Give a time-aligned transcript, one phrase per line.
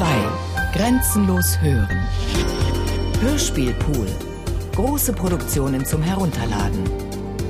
[0.00, 0.06] 2.
[0.72, 2.08] Grenzenlos hören.
[3.20, 4.06] Hörspielpool.
[4.74, 6.84] Große Produktionen zum Herunterladen.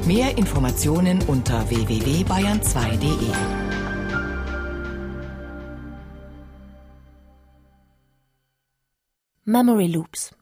[0.05, 3.31] Mehr Informationen unter www.bayern2.de.
[9.45, 10.35] Memory Loops.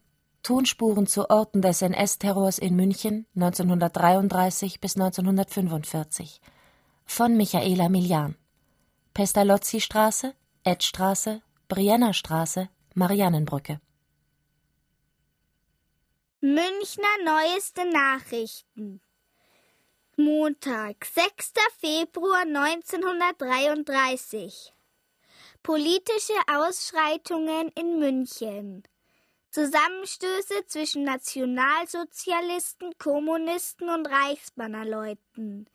[0.43, 6.40] Tonspuren zu Orten des NS-Terrors in München 1933 bis 1945
[7.04, 8.34] von Michaela Milian.
[9.12, 10.32] Pestalozzi-Straße,
[10.64, 13.81] Edstraße, Briennerstraße, Mariannenbrücke.
[16.41, 19.03] Münchner neueste Nachrichten.
[20.17, 21.53] Montag, 6.
[21.79, 24.72] Februar 1933.
[25.63, 28.85] Politische Ausschreitungen in München.
[29.50, 35.69] Zusammenstöße zwischen Nationalsozialisten, Kommunisten und Reichsbannerleuten.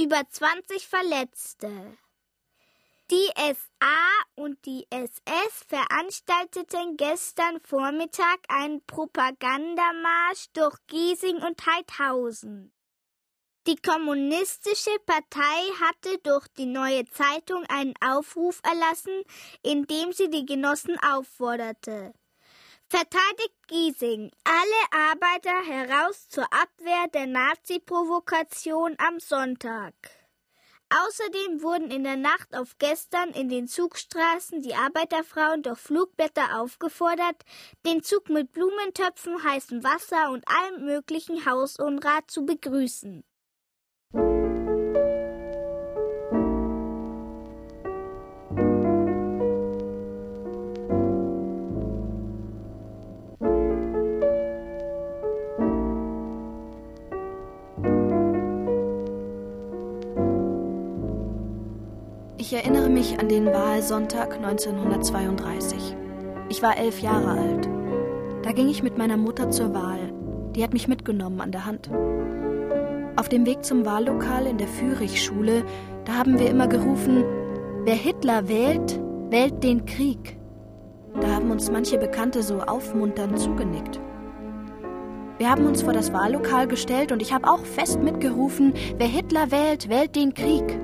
[0.00, 1.98] Über 20 Verletzte.
[3.08, 3.96] Die SA
[4.34, 12.72] und die SS veranstalteten gestern Vormittag einen Propagandamarsch durch Giesing und Heidhausen.
[13.68, 19.22] Die Kommunistische Partei hatte durch die neue Zeitung einen Aufruf erlassen,
[19.62, 22.12] in dem sie die Genossen aufforderte.
[22.88, 29.94] Verteidigt Giesing alle Arbeiter heraus zur Abwehr der Nazi-Provokation am Sonntag.
[30.88, 37.42] Außerdem wurden in der Nacht auf gestern in den Zugstraßen die Arbeiterfrauen durch Flugblätter aufgefordert,
[37.84, 43.24] den Zug mit Blumentöpfen, heißem Wasser und allem möglichen Hausunrat zu begrüßen.
[62.48, 65.96] Ich erinnere mich an den Wahlsonntag 1932.
[66.48, 67.68] Ich war elf Jahre alt.
[68.44, 70.12] Da ging ich mit meiner Mutter zur Wahl.
[70.54, 71.90] Die hat mich mitgenommen an der Hand.
[73.16, 75.64] Auf dem Weg zum Wahllokal in der Führichschule,
[76.04, 77.24] da haben wir immer gerufen,
[77.84, 80.38] wer Hitler wählt, wählt den Krieg.
[81.20, 83.98] Da haben uns manche Bekannte so aufmunternd zugenickt.
[85.38, 89.50] Wir haben uns vor das Wahllokal gestellt und ich habe auch fest mitgerufen, wer Hitler
[89.50, 90.78] wählt, wählt den Krieg.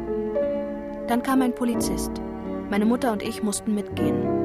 [1.08, 2.10] Dann kam ein Polizist.
[2.70, 4.42] Meine Mutter und ich mussten mitgehen.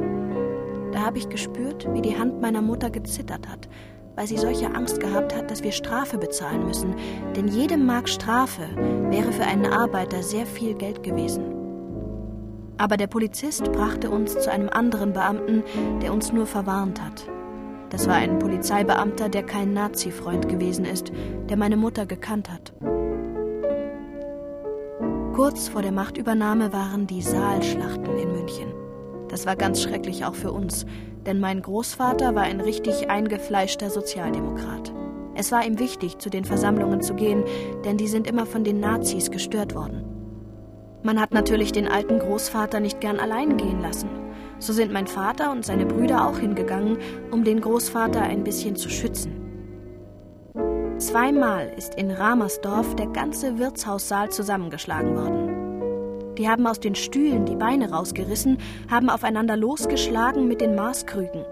[0.91, 3.69] Da habe ich gespürt, wie die Hand meiner Mutter gezittert hat,
[4.15, 6.95] weil sie solche Angst gehabt hat, dass wir Strafe bezahlen müssen.
[7.35, 8.63] Denn jede Mark Strafe
[9.09, 11.53] wäre für einen Arbeiter sehr viel Geld gewesen.
[12.79, 15.63] Aber der Polizist brachte uns zu einem anderen Beamten,
[16.01, 17.27] der uns nur verwarnt hat.
[17.89, 21.11] Das war ein Polizeibeamter, der kein Nazi-Freund gewesen ist,
[21.49, 22.73] der meine Mutter gekannt hat.
[25.37, 28.73] Kurz vor der Machtübernahme waren die Saalschlachten in München.
[29.27, 30.87] Das war ganz schrecklich auch für uns,
[31.27, 34.91] denn mein Großvater war ein richtig eingefleischter Sozialdemokrat.
[35.35, 37.43] Es war ihm wichtig, zu den Versammlungen zu gehen,
[37.85, 40.03] denn die sind immer von den Nazis gestört worden.
[41.03, 44.09] Man hat natürlich den alten Großvater nicht gern allein gehen lassen.
[44.57, 46.97] So sind mein Vater und seine Brüder auch hingegangen,
[47.29, 49.46] um den Großvater ein bisschen zu schützen.
[50.99, 56.35] Zweimal ist in Ramersdorf der ganze Wirtshaussaal zusammengeschlagen worden.
[56.37, 58.57] Die haben aus den Stühlen die Beine rausgerissen,
[58.89, 61.45] haben aufeinander losgeschlagen mit den Maßkrügen.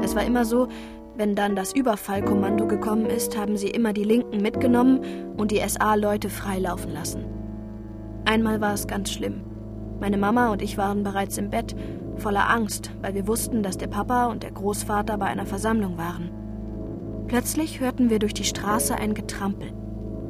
[0.00, 0.68] Es war immer so,
[1.14, 5.02] wenn dann das Überfallkommando gekommen ist, haben sie immer die Linken mitgenommen
[5.36, 7.26] und die SA-Leute freilaufen lassen.
[8.24, 9.42] Einmal war es ganz schlimm.
[10.00, 11.76] Meine Mama und ich waren bereits im Bett,
[12.16, 16.45] voller Angst, weil wir wussten, dass der Papa und der Großvater bei einer Versammlung waren.
[17.28, 19.72] Plötzlich hörten wir durch die Straße ein Getrampel.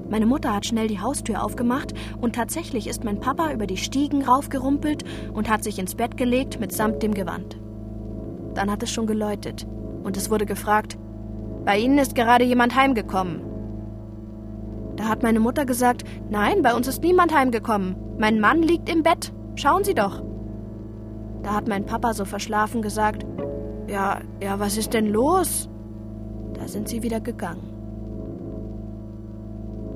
[0.08, 4.22] Meine Mutter hat schnell die Haustür aufgemacht und tatsächlich ist mein Papa über die Stiegen
[4.22, 7.60] raufgerumpelt und hat sich ins Bett gelegt mitsamt dem Gewand.
[8.54, 9.66] Dann hat es schon geläutet
[10.04, 10.96] und es wurde gefragt,
[11.66, 13.42] bei Ihnen ist gerade jemand heimgekommen.
[14.96, 17.96] Da hat meine Mutter gesagt, nein, bei uns ist niemand heimgekommen.
[18.18, 19.34] Mein Mann liegt im Bett.
[19.56, 20.22] Schauen Sie doch.
[21.42, 23.26] Da hat mein Papa so verschlafen gesagt,
[23.88, 25.68] ja, ja, was ist denn los?
[26.58, 27.72] Da sind sie wieder gegangen.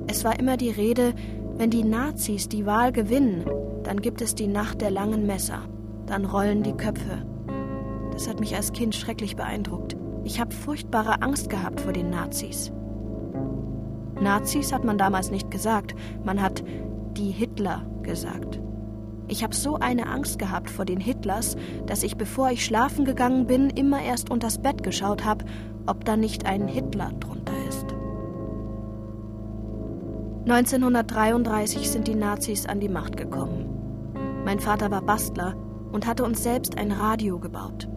[0.07, 1.13] Es war immer die Rede,
[1.57, 3.45] wenn die Nazis die Wahl gewinnen,
[3.83, 5.59] dann gibt es die Nacht der langen Messer.
[6.05, 7.25] Dann rollen die Köpfe.
[8.11, 9.95] Das hat mich als Kind schrecklich beeindruckt.
[10.23, 12.71] Ich habe furchtbare Angst gehabt vor den Nazis.
[14.19, 16.63] Nazis hat man damals nicht gesagt, man hat
[17.17, 18.59] die Hitler gesagt.
[19.31, 21.55] Ich habe so eine Angst gehabt vor den Hitlers,
[21.85, 25.45] dass ich, bevor ich schlafen gegangen bin, immer erst unters Bett geschaut habe,
[25.85, 27.85] ob da nicht ein Hitler drunter ist.
[30.43, 33.69] 1933 sind die Nazis an die Macht gekommen.
[34.43, 35.55] Mein Vater war Bastler
[35.93, 37.87] und hatte uns selbst ein Radio gebaut.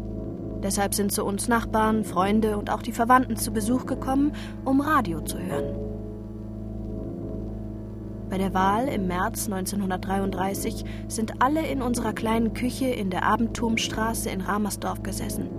[0.62, 5.20] Deshalb sind zu uns Nachbarn, Freunde und auch die Verwandten zu Besuch gekommen, um Radio
[5.20, 5.93] zu hören.
[8.34, 14.28] Bei der Wahl im März 1933 sind alle in unserer kleinen Küche in der Abendturmstraße
[14.28, 15.50] in Ramersdorf gesessen.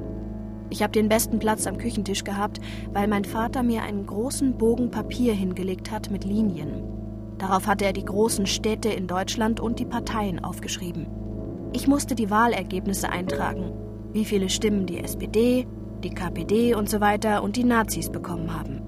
[0.69, 2.59] Ich habe den besten Platz am Küchentisch gehabt,
[2.91, 6.83] weil mein Vater mir einen großen Bogen Papier hingelegt hat mit Linien.
[7.37, 11.07] Darauf hatte er die großen Städte in Deutschland und die Parteien aufgeschrieben.
[11.71, 13.71] Ich musste die Wahlergebnisse eintragen,
[14.11, 15.65] wie viele Stimmen die SPD,
[16.03, 18.81] die KPD und so weiter und die Nazis bekommen haben.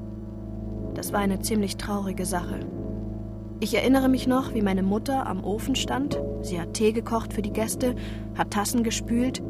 [0.94, 2.60] Das war eine ziemlich traurige Sache.
[3.60, 6.22] Ich erinnere mich noch, wie meine Mutter am Ofen stand.
[6.42, 7.96] Sie hat Tee gekocht für die Gäste,
[8.38, 9.42] hat Tassen gespült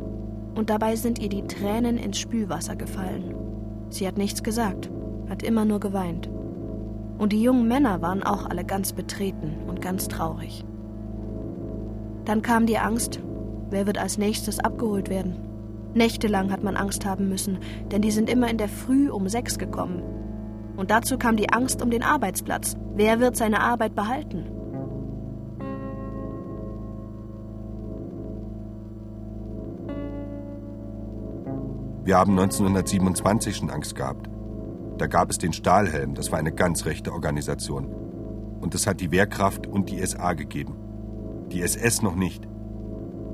[0.56, 3.36] und dabei sind ihr die Tränen ins Spülwasser gefallen.
[3.90, 4.90] Sie hat nichts gesagt,
[5.30, 6.30] hat immer nur geweint.
[7.18, 10.64] Und die jungen Männer waren auch alle ganz betreten und ganz traurig.
[12.24, 13.20] Dann kam die Angst,
[13.70, 15.36] wer wird als nächstes abgeholt werden.
[15.96, 17.58] Nächtelang hat man Angst haben müssen,
[17.92, 20.02] denn die sind immer in der Früh um sechs gekommen
[20.78, 22.76] und dazu kam die Angst um den Arbeitsplatz.
[22.94, 24.46] Wer wird seine Arbeit behalten?
[32.06, 34.30] Wir haben 1927 schon Angst gehabt.
[34.98, 37.88] Da gab es den Stahlhelm, das war eine ganz rechte Organisation.
[38.62, 40.78] Und es hat die Wehrkraft und die SA gegeben.
[41.52, 42.48] Die SS noch nicht.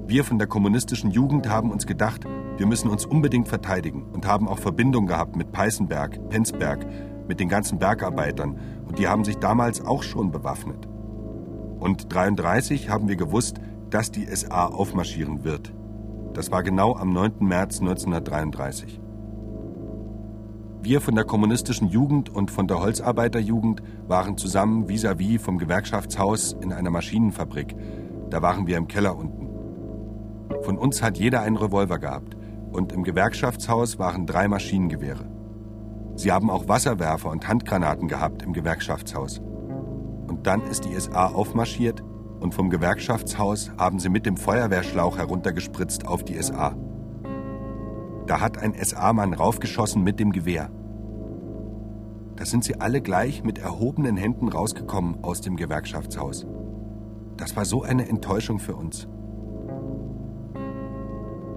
[0.07, 2.25] Wir von der kommunistischen Jugend haben uns gedacht,
[2.57, 6.85] wir müssen uns unbedingt verteidigen und haben auch Verbindung gehabt mit Peißenberg, Penzberg,
[7.27, 10.87] mit den ganzen Bergarbeitern und die haben sich damals auch schon bewaffnet.
[11.79, 13.59] Und 33 haben wir gewusst,
[13.89, 15.73] dass die SA aufmarschieren wird.
[16.33, 17.33] Das war genau am 9.
[17.41, 18.99] März 1933.
[20.81, 26.57] Wir von der kommunistischen Jugend und von der Holzarbeiterjugend waren zusammen vis-à-vis -vis vom Gewerkschaftshaus
[26.59, 27.75] in einer Maschinenfabrik.
[28.29, 29.47] Da waren wir im Keller unten.
[30.63, 32.35] Von uns hat jeder einen Revolver gehabt
[32.71, 35.32] und im Gewerkschaftshaus waren drei Maschinengewehre.
[36.15, 39.39] Sie haben auch Wasserwerfer und Handgranaten gehabt im Gewerkschaftshaus.
[40.27, 42.04] Und dann ist die SA aufmarschiert
[42.39, 46.75] und vom Gewerkschaftshaus haben sie mit dem Feuerwehrschlauch heruntergespritzt auf die SA.
[48.27, 50.69] Da hat ein SA-Mann raufgeschossen mit dem Gewehr.
[52.36, 56.45] Da sind sie alle gleich mit erhobenen Händen rausgekommen aus dem Gewerkschaftshaus.
[57.38, 59.07] Das war so eine Enttäuschung für uns.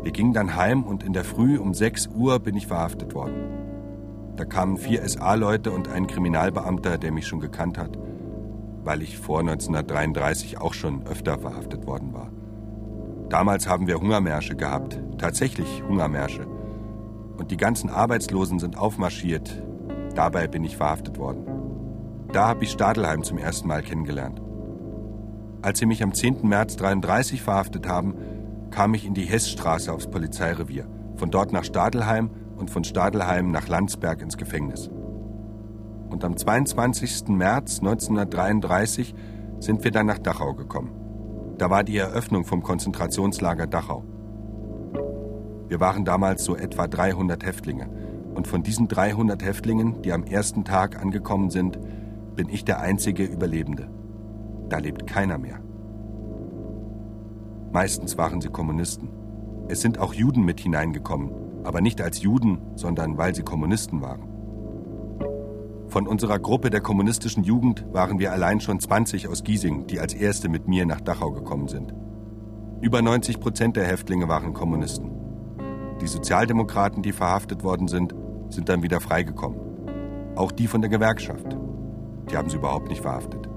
[0.03, 3.66] Wir gingen dann heim und in der Früh um 6 Uhr bin ich verhaftet worden.
[4.37, 7.99] Da kamen vier SA-Leute und ein Kriminalbeamter, der mich schon gekannt hat,
[8.85, 12.31] weil ich vor 1933 auch schon öfter verhaftet worden war.
[13.31, 16.47] Damals haben wir Hungermärsche gehabt, tatsächlich Hungermärsche.
[17.39, 19.63] Und die ganzen Arbeitslosen sind aufmarschiert.
[20.15, 21.47] Dabei bin ich verhaftet worden.
[22.33, 24.43] Da habe ich Stadelheim zum ersten Mal kennengelernt.
[25.63, 26.47] Als sie mich am 10.
[26.47, 28.15] März 1933 verhaftet haben,
[28.71, 30.87] kam ich in die Hessstraße aufs Polizeirevier,
[31.17, 34.91] von dort nach Stadelheim und von Stadelheim nach Landsberg ins Gefängnis.
[36.09, 37.29] Und am 22.
[37.29, 39.15] März 1933
[39.59, 40.93] sind wir dann nach Dachau gekommen.
[41.59, 44.05] Da war die Eröffnung vom Konzentrationslager Dachau.
[45.69, 47.89] Wir waren damals so etwa 300 Häftlinge.
[48.35, 51.79] Und von diesen 300 Häftlingen, die am ersten Tag angekommen sind,
[52.37, 53.89] bin ich der einzige Überlebende.
[54.69, 55.59] Da lebt keiner mehr.
[57.73, 59.09] Meistens waren sie Kommunisten.
[59.69, 61.31] Es sind auch Juden mit hineingekommen,
[61.67, 64.37] aber nicht als Juden, sondern weil sie Kommunisten waren.
[65.89, 70.15] Von unserer Gruppe der kommunistischen Jugend waren wir allein schon 20 aus Giesing, die als
[70.15, 71.95] erste mit mir nach Dachau gekommen sind.
[72.81, 75.11] Über 90 Prozent der Häftlinge waren Kommunisten.
[76.01, 78.15] Die Sozialdemokraten, die verhaftet worden sind,
[78.51, 79.59] sind dann wieder freigekommen.
[80.35, 81.57] Auch die von der Gewerkschaft.
[82.31, 83.49] Die haben sie überhaupt nicht verhaftet.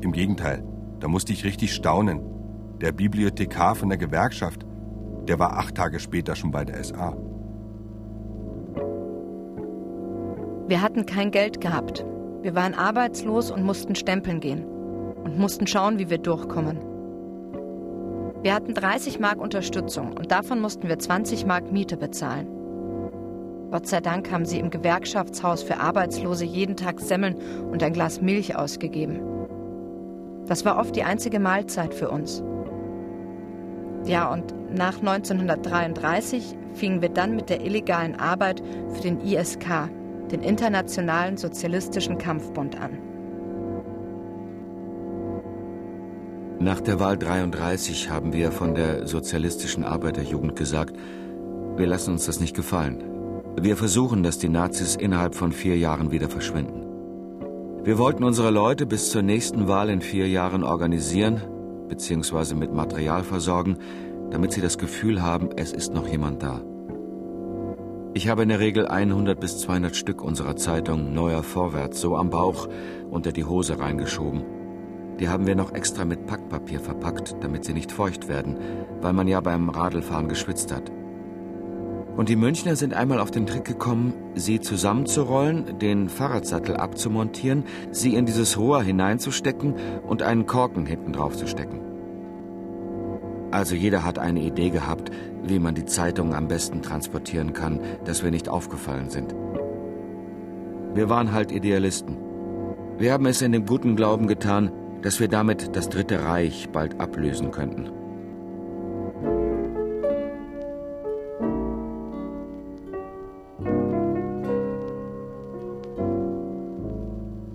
[0.00, 0.64] Im Gegenteil,
[1.00, 2.22] da musste ich richtig staunen.
[2.80, 4.64] Der Bibliothekar von der Gewerkschaft
[5.28, 7.16] der war acht Tage später schon bei der SA.
[10.68, 12.04] Wir hatten kein Geld gehabt.
[12.42, 14.64] Wir waren arbeitslos und mussten stempeln gehen.
[14.64, 16.78] Und mussten schauen, wie wir durchkommen.
[18.42, 22.48] Wir hatten 30 Mark Unterstützung und davon mussten wir 20 Mark Miete bezahlen.
[23.70, 27.36] Gott sei Dank haben sie im Gewerkschaftshaus für Arbeitslose jeden Tag Semmeln
[27.70, 29.20] und ein Glas Milch ausgegeben.
[30.46, 32.42] Das war oft die einzige Mahlzeit für uns.
[34.04, 38.62] Ja, und nach 1933 fingen wir dann mit der illegalen Arbeit
[38.94, 39.88] für den ISK,
[40.30, 42.98] den Internationalen Sozialistischen Kampfbund, an.
[46.58, 50.96] Nach der Wahl 33 haben wir von der Sozialistischen Arbeiterjugend gesagt,
[51.76, 53.02] wir lassen uns das nicht gefallen.
[53.60, 56.86] Wir versuchen, dass die Nazis innerhalb von vier Jahren wieder verschwinden.
[57.84, 61.42] Wir wollten unsere Leute bis zur nächsten Wahl in vier Jahren organisieren
[61.88, 62.54] bzw.
[62.54, 63.78] mit Material versorgen,
[64.30, 66.62] damit sie das Gefühl haben, es ist noch jemand da.
[68.14, 72.30] Ich habe in der Regel 100 bis 200 Stück unserer Zeitung Neuer Vorwärts so am
[72.30, 72.68] Bauch
[73.10, 74.44] unter die Hose reingeschoben.
[75.18, 78.56] Die haben wir noch extra mit Packpapier verpackt, damit sie nicht feucht werden,
[79.00, 80.90] weil man ja beim Radlfahren geschwitzt hat.
[82.16, 88.14] Und die Münchner sind einmal auf den Trick gekommen, sie zusammenzurollen, den Fahrradsattel abzumontieren, sie
[88.14, 89.74] in dieses Rohr hineinzustecken
[90.06, 91.80] und einen Korken hinten drauf zu stecken.
[93.50, 95.10] Also jeder hat eine Idee gehabt,
[95.42, 99.34] wie man die Zeitung am besten transportieren kann, dass wir nicht aufgefallen sind.
[100.94, 102.16] Wir waren halt Idealisten.
[102.98, 107.00] Wir haben es in dem guten Glauben getan, dass wir damit das Dritte Reich bald
[107.00, 108.01] ablösen könnten.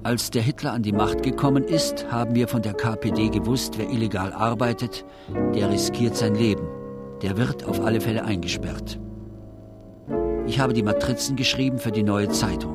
[0.08, 3.90] Als der Hitler an die Macht gekommen ist, haben wir von der KPD gewusst, wer
[3.90, 5.04] illegal arbeitet,
[5.54, 6.66] der riskiert sein Leben.
[7.22, 9.02] Der wird auf alle Fälle eingesperrt.
[10.46, 12.72] Ich habe die Matrizen geschrieben für die neue Zeitung.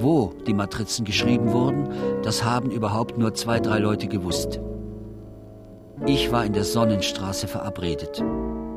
[0.00, 1.90] Wo die Matrizen geschrieben wurden,
[2.24, 4.58] das haben überhaupt nur zwei, drei Leute gewusst.
[6.06, 8.20] Ich war in der Sonnenstraße verabredet.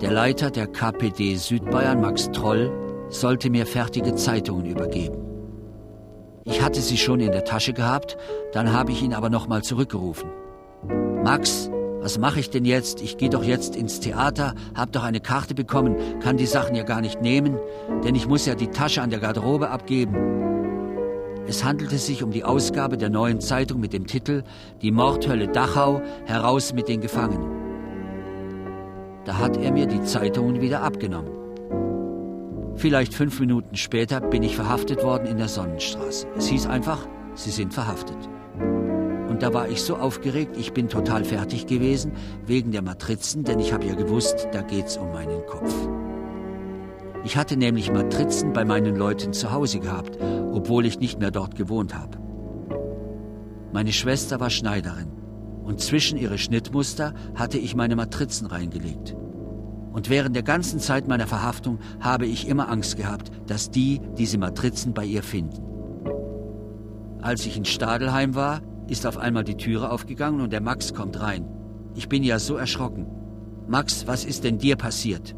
[0.02, 2.72] Der Leiter der KPD Südbayern, Max Troll,
[3.10, 5.27] sollte mir fertige Zeitungen übergeben.
[6.50, 8.18] Ich hatte sie schon in der Tasche gehabt,
[8.54, 10.30] dann habe ich ihn aber nochmal zurückgerufen.
[11.22, 13.02] Max, was mache ich denn jetzt?
[13.02, 16.84] Ich gehe doch jetzt ins Theater, hab doch eine Karte bekommen, kann die Sachen ja
[16.84, 17.60] gar nicht nehmen,
[18.06, 20.16] denn ich muss ja die Tasche an der Garderobe abgeben.
[21.48, 24.44] Es handelte sich um die Ausgabe der neuen Zeitung mit dem Titel
[24.82, 27.52] Die Mordhölle Dachau, heraus mit den Gefangenen.
[29.26, 31.47] Da hat er mir die Zeitungen wieder abgenommen.
[32.78, 36.28] Vielleicht fünf Minuten später bin ich verhaftet worden in der Sonnenstraße.
[36.38, 38.18] Es hieß einfach, Sie sind verhaftet.
[39.28, 42.12] Und da war ich so aufgeregt, ich bin total fertig gewesen
[42.46, 45.74] wegen der Matrizen, denn ich habe ja gewusst, da geht's um meinen Kopf.
[47.24, 50.20] Ich hatte nämlich Matrizen bei meinen Leuten zu Hause gehabt,
[50.52, 52.20] obwohl ich nicht mehr dort gewohnt habe.
[53.74, 55.12] Meine Schwester war Schneiderin
[55.64, 59.16] und zwischen ihre Schnittmuster hatte ich meine Matrizen reingelegt.
[59.98, 64.38] Und während der ganzen Zeit meiner Verhaftung habe ich immer Angst gehabt, dass die diese
[64.38, 65.60] Matrizen bei ihr finden.
[67.20, 71.20] Als ich in Stadelheim war, ist auf einmal die Türe aufgegangen und der Max kommt
[71.20, 71.48] rein.
[71.96, 73.08] Ich bin ja so erschrocken.
[73.66, 75.36] Max, was ist denn dir passiert?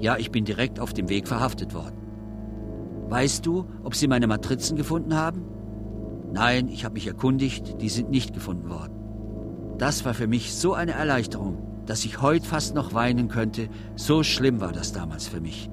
[0.00, 1.98] Ja, ich bin direkt auf dem Weg verhaftet worden.
[3.10, 5.44] Weißt du, ob sie meine Matrizen gefunden haben?
[6.32, 8.94] Nein, ich habe mich erkundigt, die sind nicht gefunden worden.
[9.76, 14.22] Das war für mich so eine Erleichterung, dass ich heute fast noch weinen könnte, so
[14.22, 15.70] schlimm war das damals für mich.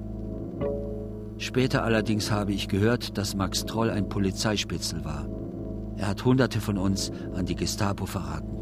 [1.38, 5.26] Später allerdings habe ich gehört, dass Max Troll ein Polizeispitzel war.
[5.96, 8.56] Er hat Hunderte von uns an die Gestapo verraten.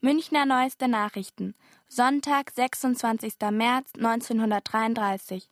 [0.00, 1.54] Münchner Neueste Nachrichten.
[1.86, 3.34] Sonntag, 26.
[3.52, 5.51] März 1933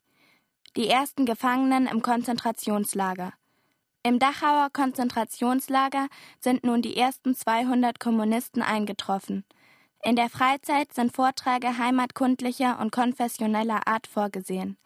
[0.77, 3.33] die ersten Gefangenen im Konzentrationslager.
[4.03, 6.07] Im Dachauer Konzentrationslager
[6.39, 9.43] sind nun die ersten 200 Kommunisten eingetroffen.
[10.03, 14.77] In der Freizeit sind Vorträge heimatkundlicher und konfessioneller Art vorgesehen.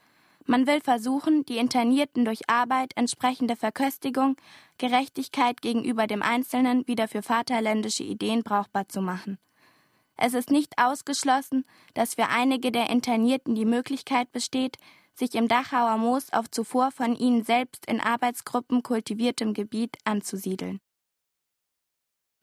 [0.46, 4.36] Man will versuchen, die Internierten durch Arbeit, entsprechende Verköstigung,
[4.78, 9.38] Gerechtigkeit gegenüber dem Einzelnen wieder für vaterländische Ideen brauchbar zu machen.
[10.18, 14.78] Es ist nicht ausgeschlossen, dass für einige der Internierten die Möglichkeit besteht,
[15.18, 20.80] sich im Dachauer Moos auf zuvor von ihnen selbst in Arbeitsgruppen kultiviertem Gebiet anzusiedeln.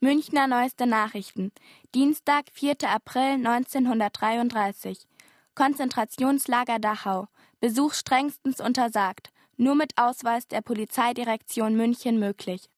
[0.01, 1.53] Münchner Neueste Nachrichten.
[1.95, 2.77] Dienstag, 4.
[2.89, 5.07] April 1933.
[5.55, 7.29] Konzentrationslager Dachau.
[7.61, 9.31] Besuch strengstens untersagt.
[9.57, 12.69] Nur mit Ausweis der Polizeidirektion München möglich.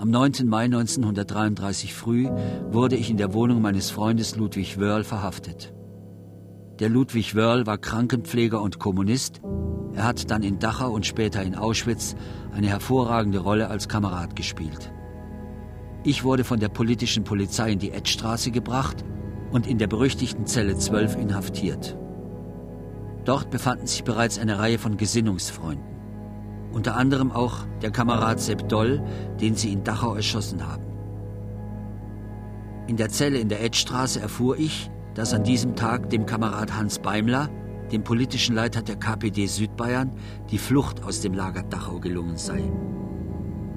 [0.00, 0.46] Am 9.
[0.46, 2.26] Mai 1933 früh
[2.70, 5.74] wurde ich in der Wohnung meines Freundes Ludwig Wörl verhaftet.
[6.78, 9.42] Der Ludwig Wörl war Krankenpfleger und Kommunist.
[9.92, 12.16] Er hat dann in Dachau und später in Auschwitz
[12.54, 14.90] eine hervorragende Rolle als Kamerad gespielt.
[16.02, 19.04] Ich wurde von der politischen Polizei in die Edstraße gebracht
[19.52, 21.98] und in der berüchtigten Zelle 12 inhaftiert.
[23.26, 25.99] Dort befanden sich bereits eine Reihe von Gesinnungsfreunden
[26.72, 29.02] unter anderem auch der Kamerad Sepp Doll,
[29.40, 30.84] den sie in Dachau erschossen haben.
[32.86, 36.98] In der Zelle in der Edstraße erfuhr ich, dass an diesem Tag dem Kamerad Hans
[36.98, 37.48] Beimler,
[37.92, 40.12] dem politischen Leiter der KPD Südbayern,
[40.50, 42.62] die Flucht aus dem Lager Dachau gelungen sei.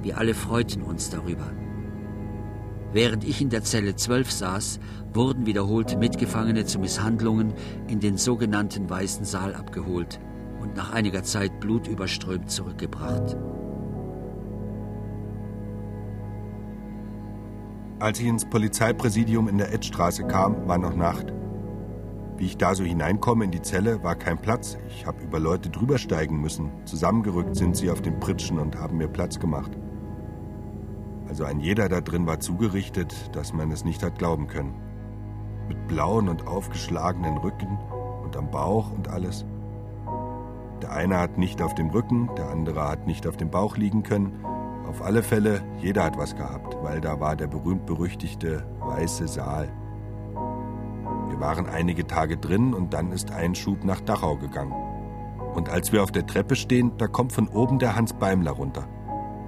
[0.02, 1.52] Wir alle freuten uns darüber.
[2.92, 4.80] Während ich in der Zelle 12 saß,
[5.14, 7.54] wurden wiederholt Mitgefangene zu Misshandlungen
[7.88, 10.20] in den sogenannten Weißen Saal abgeholt
[10.64, 13.36] und nach einiger Zeit blutüberströmt zurückgebracht.
[18.00, 21.34] Als ich ins Polizeipräsidium in der Edstraße kam, war noch Nacht.
[22.38, 24.78] Wie ich da so hineinkomme in die Zelle, war kein Platz.
[24.88, 26.72] Ich habe über Leute drübersteigen müssen.
[26.86, 29.72] Zusammengerückt sind sie auf den Pritschen und haben mir Platz gemacht.
[31.28, 34.74] Also ein jeder da drin war zugerichtet, dass man es nicht hat glauben können.
[35.68, 37.78] Mit blauen und aufgeschlagenen Rücken
[38.24, 39.46] und am Bauch und alles.
[40.84, 44.04] Der eine hat nicht auf dem Rücken, der andere hat nicht auf dem Bauch liegen
[44.04, 44.44] können.
[44.86, 49.72] Auf alle Fälle, jeder hat was gehabt, weil da war der berühmt-berüchtigte Weiße Saal.
[51.30, 54.74] Wir waren einige Tage drin und dann ist ein Schub nach Dachau gegangen.
[55.54, 58.86] Und als wir auf der Treppe stehen, da kommt von oben der Hans Beimler runter.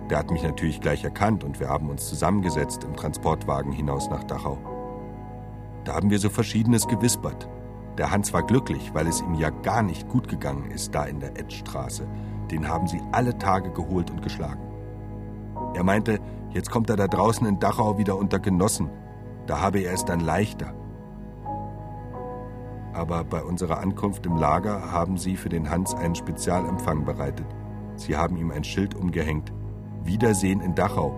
[0.09, 4.23] Der hat mich natürlich gleich erkannt und wir haben uns zusammengesetzt im Transportwagen hinaus nach
[4.23, 4.57] Dachau.
[5.83, 7.49] Da haben wir so Verschiedenes gewispert.
[7.97, 11.19] Der Hans war glücklich, weil es ihm ja gar nicht gut gegangen ist da in
[11.19, 12.07] der Edstraße.
[12.51, 14.61] Den haben sie alle Tage geholt und geschlagen.
[15.73, 16.19] Er meinte,
[16.51, 18.89] jetzt kommt er da draußen in Dachau wieder unter Genossen.
[19.47, 20.73] Da habe er es dann leichter.
[22.93, 27.47] Aber bei unserer Ankunft im Lager haben sie für den Hans einen Spezialempfang bereitet.
[27.97, 29.53] Sie haben ihm ein Schild umgehängt,
[30.03, 31.15] Wiedersehen in Dachau.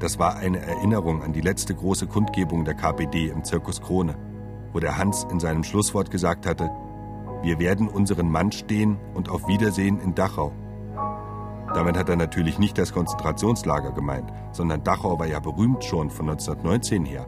[0.00, 4.16] Das war eine Erinnerung an die letzte große Kundgebung der KPD im Zirkus Krone,
[4.72, 6.70] wo der Hans in seinem Schlusswort gesagt hatte,
[7.42, 10.52] wir werden unseren Mann stehen und auf Wiedersehen in Dachau.
[11.74, 16.28] Damit hat er natürlich nicht das Konzentrationslager gemeint, sondern Dachau war ja berühmt schon von
[16.28, 17.26] 1919 her.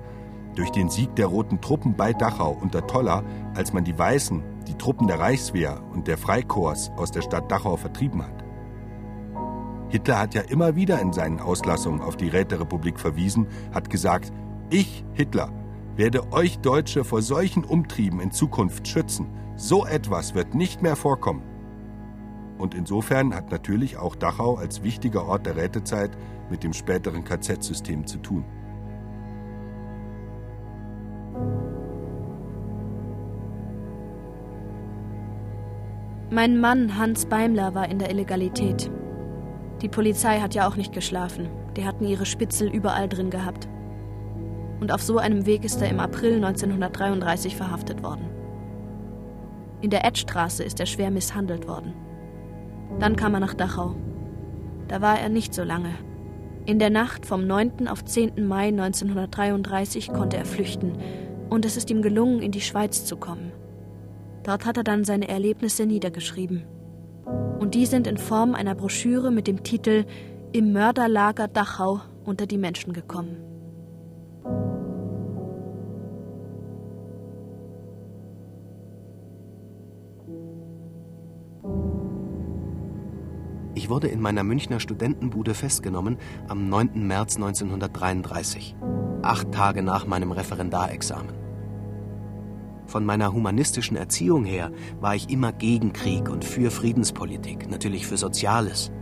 [0.54, 3.22] Durch den Sieg der roten Truppen bei Dachau unter Toller,
[3.54, 7.76] als man die Weißen, die Truppen der Reichswehr und der Freikorps aus der Stadt Dachau
[7.76, 8.44] vertrieben hat.
[9.88, 14.32] Hitler hat ja immer wieder in seinen Auslassungen auf die Räterepublik verwiesen, hat gesagt,
[14.70, 15.50] ich, Hitler,
[15.96, 19.26] werde euch Deutsche vor solchen Umtrieben in Zukunft schützen.
[19.56, 21.42] So etwas wird nicht mehr vorkommen.
[22.58, 26.16] Und insofern hat natürlich auch Dachau als wichtiger Ort der Rätezeit
[26.50, 28.44] mit dem späteren KZ-System zu tun.
[36.30, 38.90] Mein Mann Hans Beimler war in der Illegalität.
[39.82, 41.50] Die Polizei hat ja auch nicht geschlafen.
[41.76, 43.68] Die hatten ihre Spitzel überall drin gehabt.
[44.82, 48.28] Und auf so einem Weg ist er im April 1933 verhaftet worden.
[49.80, 51.92] In der Edstraße ist er schwer misshandelt worden.
[52.98, 53.94] Dann kam er nach Dachau.
[54.88, 55.94] Da war er nicht so lange.
[56.66, 57.86] In der Nacht vom 9.
[57.86, 58.44] auf 10.
[58.44, 60.98] Mai 1933 konnte er flüchten
[61.48, 63.52] und es ist ihm gelungen, in die Schweiz zu kommen.
[64.42, 66.64] Dort hat er dann seine Erlebnisse niedergeschrieben
[67.60, 70.06] und die sind in Form einer Broschüre mit dem Titel
[70.50, 73.36] Im Mörderlager Dachau unter die Menschen gekommen.
[83.74, 87.06] Ich wurde in meiner Münchner Studentenbude festgenommen am 9.
[87.06, 88.76] März 1933,
[89.22, 91.34] acht Tage nach meinem Referendarexamen.
[92.86, 98.18] Von meiner humanistischen Erziehung her war ich immer gegen Krieg und für Friedenspolitik, natürlich für
[98.18, 98.92] Soziales.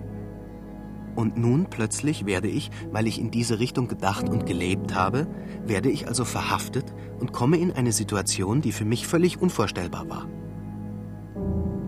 [1.17, 5.27] Und nun plötzlich werde ich, weil ich in diese Richtung gedacht und gelebt habe,
[5.67, 10.29] werde ich also verhaftet und komme in eine Situation, die für mich völlig unvorstellbar war.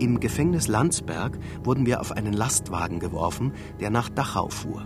[0.03, 4.85] Im Gefängnis Landsberg wurden wir auf einen Lastwagen geworfen, der nach Dachau fuhr.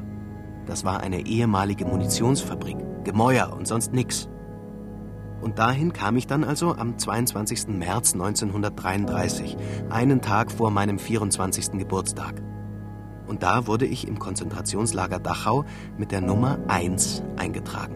[0.68, 4.30] Das war eine ehemalige Munitionsfabrik, Gemäuer und sonst nichts.
[5.42, 7.70] Und dahin kam ich dann also am 22.
[7.70, 9.58] März 1933,
[9.90, 11.72] einen Tag vor meinem 24.
[11.80, 12.44] Geburtstag.
[13.26, 15.66] Und da wurde ich im Konzentrationslager Dachau
[15.98, 17.96] mit der Nummer 1 eingetragen.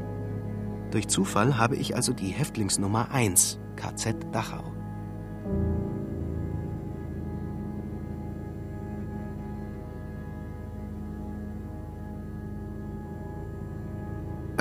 [0.90, 4.74] Durch Zufall habe ich also die Häftlingsnummer 1, KZ Dachau.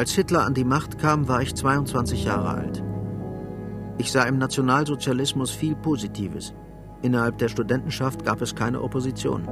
[0.00, 2.82] Als Hitler an die Macht kam, war ich 22 Jahre alt.
[3.98, 6.54] Ich sah im Nationalsozialismus viel Positives.
[7.02, 9.44] Innerhalb der Studentenschaft gab es keine Opposition.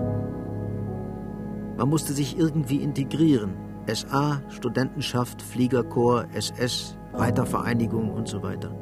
[1.77, 3.57] Man musste sich irgendwie integrieren.
[3.93, 8.75] SA, Studentenschaft, Fliegerkorps, SS, Reitervereinigung und so weiter.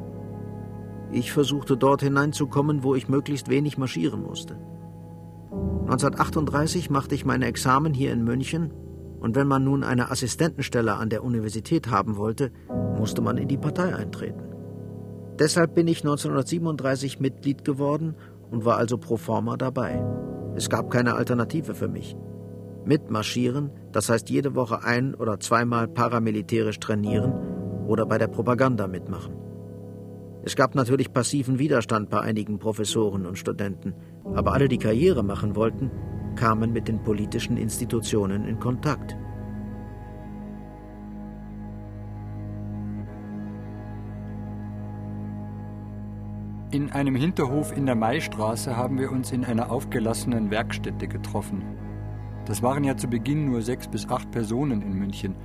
[1.11, 4.55] Ich versuchte dort hineinzukommen, wo ich möglichst wenig marschieren musste.
[5.81, 8.71] 1938 machte ich meine Examen hier in München
[9.19, 12.51] und wenn man nun eine Assistentenstelle an der Universität haben wollte,
[12.97, 14.43] musste man in die Partei eintreten.
[15.39, 18.15] Deshalb bin ich 1937 Mitglied geworden
[18.49, 20.03] und war also pro forma dabei.
[20.55, 22.15] Es gab keine Alternative für mich.
[22.85, 27.33] Mitmarschieren, das heißt jede Woche ein- oder zweimal paramilitärisch trainieren
[27.87, 29.35] oder bei der Propaganda mitmachen.
[30.43, 33.93] Es gab natürlich passiven Widerstand bei einigen Professoren und Studenten,
[34.33, 35.91] aber alle, die Karriere machen wollten,
[36.37, 39.17] kamen mit den politischen Institutionen in Kontakt.
[46.71, 51.63] In einem Hinterhof in der Maistraße haben wir uns in einer aufgelassenen Werkstätte getroffen.
[52.45, 55.35] Das waren ja zu Beginn nur sechs bis acht Personen in München.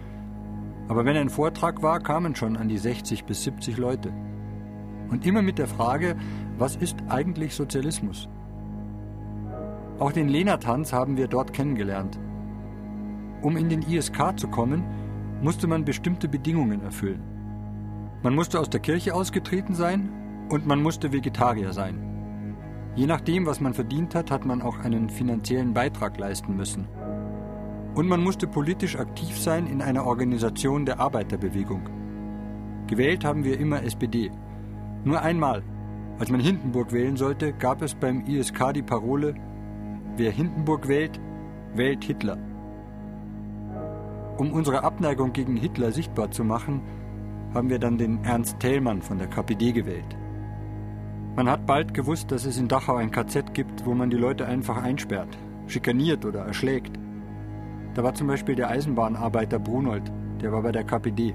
[0.88, 4.12] Aber wenn ein Vortrag war, kamen schon an die 60 bis 70 Leute.
[5.10, 6.16] Und immer mit der Frage,
[6.58, 8.28] was ist eigentlich Sozialismus?
[10.02, 12.18] Auch den Lena-Tanz haben wir dort kennengelernt.
[13.40, 14.82] Um in den ISK zu kommen,
[15.40, 17.22] musste man bestimmte Bedingungen erfüllen.
[18.24, 20.08] Man musste aus der Kirche ausgetreten sein
[20.50, 22.56] und man musste Vegetarier sein.
[22.96, 26.88] Je nachdem, was man verdient hat, hat man auch einen finanziellen Beitrag leisten müssen.
[27.94, 31.88] Und man musste politisch aktiv sein in einer Organisation der Arbeiterbewegung.
[32.88, 34.32] Gewählt haben wir immer SPD.
[35.04, 35.62] Nur einmal,
[36.18, 39.36] als man Hindenburg wählen sollte, gab es beim ISK die Parole,
[40.16, 41.20] wer Hindenburg wählt,
[41.74, 42.38] wählt Hitler.
[44.38, 46.82] Um unsere Abneigung gegen Hitler sichtbar zu machen,
[47.54, 50.16] haben wir dann den Ernst Thälmann von der KPD gewählt.
[51.36, 54.46] Man hat bald gewusst, dass es in Dachau ein KZ gibt, wo man die Leute
[54.46, 56.98] einfach einsperrt, schikaniert oder erschlägt.
[57.94, 61.34] Da war zum Beispiel der Eisenbahnarbeiter Brunold, der war bei der KPD.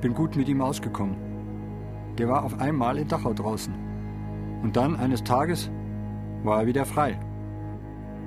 [0.00, 1.16] Bin gut mit ihm ausgekommen.
[2.18, 3.74] Der war auf einmal in Dachau draußen.
[4.62, 5.70] Und dann, eines Tages,
[6.42, 7.18] war er wieder frei.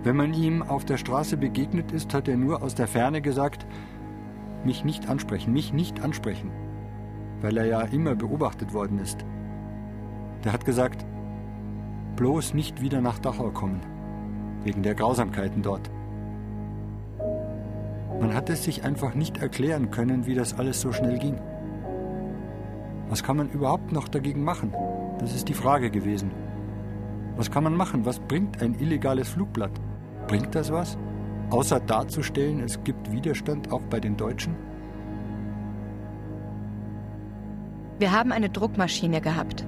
[0.03, 3.67] Wenn man ihm auf der Straße begegnet ist, hat er nur aus der Ferne gesagt,
[4.65, 6.51] mich nicht ansprechen, mich nicht ansprechen,
[7.41, 9.25] weil er ja immer beobachtet worden ist.
[10.43, 11.05] Der hat gesagt,
[12.15, 13.81] bloß nicht wieder nach Dachau kommen,
[14.63, 15.91] wegen der Grausamkeiten dort.
[18.19, 21.39] Man hat es sich einfach nicht erklären können, wie das alles so schnell ging.
[23.07, 24.73] Was kann man überhaupt noch dagegen machen?
[25.19, 26.31] Das ist die Frage gewesen.
[27.35, 28.05] Was kann man machen?
[28.05, 29.79] Was bringt ein illegales Flugblatt?
[30.31, 30.97] Bringt das was?
[31.49, 34.55] Außer darzustellen, es gibt Widerstand auch bei den Deutschen?
[37.99, 39.67] Wir haben eine Druckmaschine gehabt.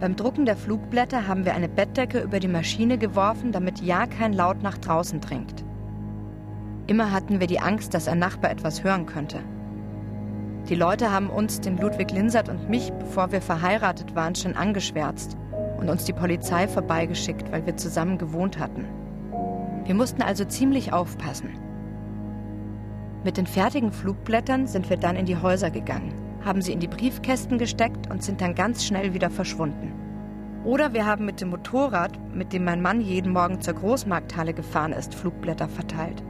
[0.00, 4.32] Beim Drucken der Flugblätter haben wir eine Bettdecke über die Maschine geworfen, damit ja kein
[4.32, 5.64] Laut nach draußen dringt.
[6.88, 9.38] Immer hatten wir die Angst, dass ein Nachbar etwas hören könnte.
[10.68, 15.36] Die Leute haben uns, den Ludwig Linsert und mich, bevor wir verheiratet waren, schon angeschwärzt
[15.78, 19.03] und uns die Polizei vorbeigeschickt, weil wir zusammen gewohnt hatten.
[19.84, 21.50] Wir mussten also ziemlich aufpassen.
[23.24, 26.88] Mit den fertigen Flugblättern sind wir dann in die Häuser gegangen haben sie in die
[26.88, 29.92] Briefkästen gesteckt und sind dann ganz schnell wieder verschwunden.
[30.64, 34.92] Oder wir haben mit dem Motorrad, mit dem mein Mann jeden Morgen zur Großmarkthalle gefahren
[34.92, 36.22] ist, Flugblätter verteilt.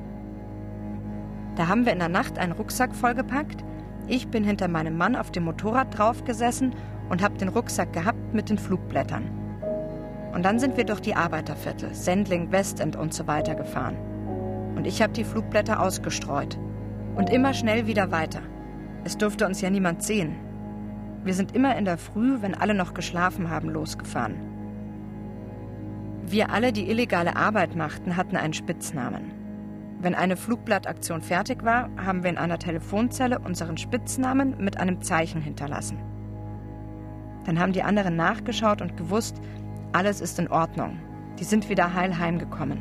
[1.56, 3.64] Da haben wir in der Nacht einen Rucksack vollgepackt.
[4.08, 6.74] Ich bin hinter meinem Mann auf dem Motorrad draufgesessen
[7.08, 9.43] und habe den Rucksack gehabt mit den Flugblättern.
[10.34, 13.96] Und dann sind wir durch die Arbeiterviertel, Sendling, Westend und so weiter gefahren.
[14.74, 16.58] Und ich habe die Flugblätter ausgestreut.
[17.14, 18.40] Und immer schnell wieder weiter.
[19.04, 20.34] Es durfte uns ja niemand sehen.
[21.22, 24.34] Wir sind immer in der Früh, wenn alle noch geschlafen haben, losgefahren.
[26.26, 29.30] Wir alle, die illegale Arbeit machten, hatten einen Spitznamen.
[30.00, 35.40] Wenn eine Flugblattaktion fertig war, haben wir in einer Telefonzelle unseren Spitznamen mit einem Zeichen
[35.40, 35.98] hinterlassen.
[37.44, 39.40] Dann haben die anderen nachgeschaut und gewusst,
[39.94, 40.98] alles ist in Ordnung.
[41.38, 42.78] Die sind wieder heil heimgekommen.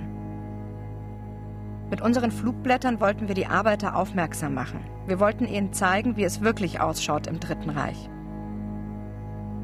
[1.91, 4.80] Mit unseren Flugblättern wollten wir die Arbeiter aufmerksam machen.
[5.06, 8.10] Wir wollten ihnen zeigen, wie es wirklich ausschaut im Dritten Reich.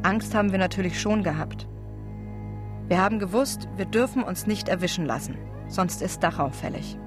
[0.03, 1.67] Angst haben wir natürlich schon gehabt.
[2.87, 5.35] Wir haben gewusst, wir dürfen uns nicht erwischen lassen,
[5.67, 6.99] sonst ist Dachau fällig.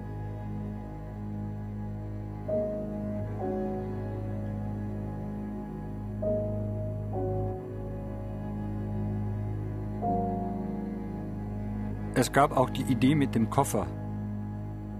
[12.23, 13.89] Es gab auch die Idee mit dem Koffer,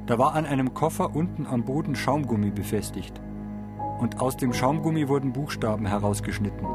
[0.07, 3.23] da war an einem Koffer unten am Boden Schaumgummi befestigt.
[4.01, 6.67] Und aus dem Schaumgummi wurden Buchstaben herausgeschnitten.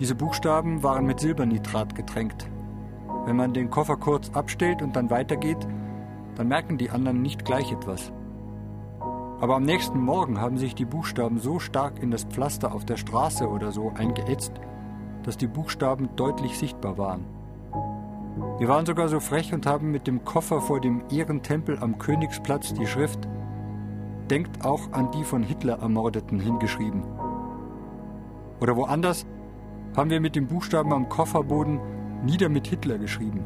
[0.00, 2.50] Diese Buchstaben waren mit Silbernitrat getränkt.
[3.24, 5.64] Wenn man den Koffer kurz abstellt und dann weitergeht,
[6.34, 8.12] dann merken die anderen nicht gleich etwas.
[9.40, 12.96] Aber am nächsten Morgen haben sich die Buchstaben so stark in das Pflaster auf der
[12.96, 14.54] Straße oder so eingeätzt,
[15.22, 17.39] dass die Buchstaben deutlich sichtbar waren.
[18.60, 22.74] Wir waren sogar so frech und haben mit dem Koffer vor dem Ehrentempel am Königsplatz
[22.74, 23.26] die Schrift
[24.28, 27.02] Denkt auch an die von Hitler Ermordeten hingeschrieben.
[28.60, 29.24] Oder woanders
[29.96, 31.80] haben wir mit den Buchstaben am Kofferboden
[32.22, 33.42] Nieder mit Hitler geschrieben.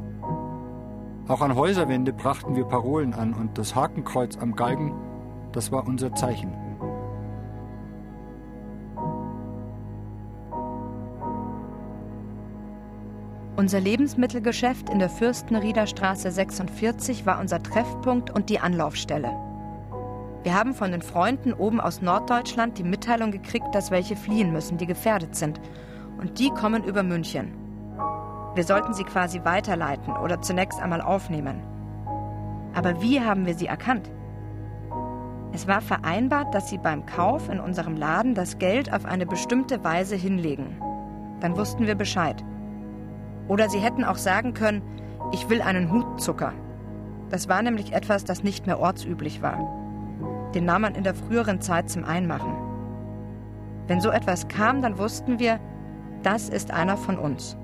[1.28, 4.92] Auch an Häuserwände brachten wir Parolen an und das Hakenkreuz am Galgen,
[5.52, 6.63] das war unser Zeichen.
[13.56, 19.30] Unser Lebensmittelgeschäft in der Fürstenrieder Straße 46 war unser Treffpunkt und die Anlaufstelle.
[20.42, 24.76] Wir haben von den Freunden oben aus Norddeutschland die Mitteilung gekriegt, dass welche fliehen müssen,
[24.76, 25.60] die gefährdet sind.
[26.18, 27.52] Und die kommen über München.
[28.56, 31.62] Wir sollten sie quasi weiterleiten oder zunächst einmal aufnehmen.
[32.74, 34.10] Aber wie haben wir sie erkannt?
[35.52, 39.84] Es war vereinbart, dass sie beim Kauf in unserem Laden das Geld auf eine bestimmte
[39.84, 40.76] Weise hinlegen.
[41.38, 42.44] Dann wussten wir Bescheid.
[43.48, 44.82] Oder sie hätten auch sagen können,
[45.32, 46.52] ich will einen Hutzucker.
[47.30, 50.50] Das war nämlich etwas, das nicht mehr ortsüblich war.
[50.54, 52.54] Den nahm man in der früheren Zeit zum Einmachen.
[53.86, 55.60] Wenn so etwas kam, dann wussten wir,
[56.22, 57.56] das ist einer von uns.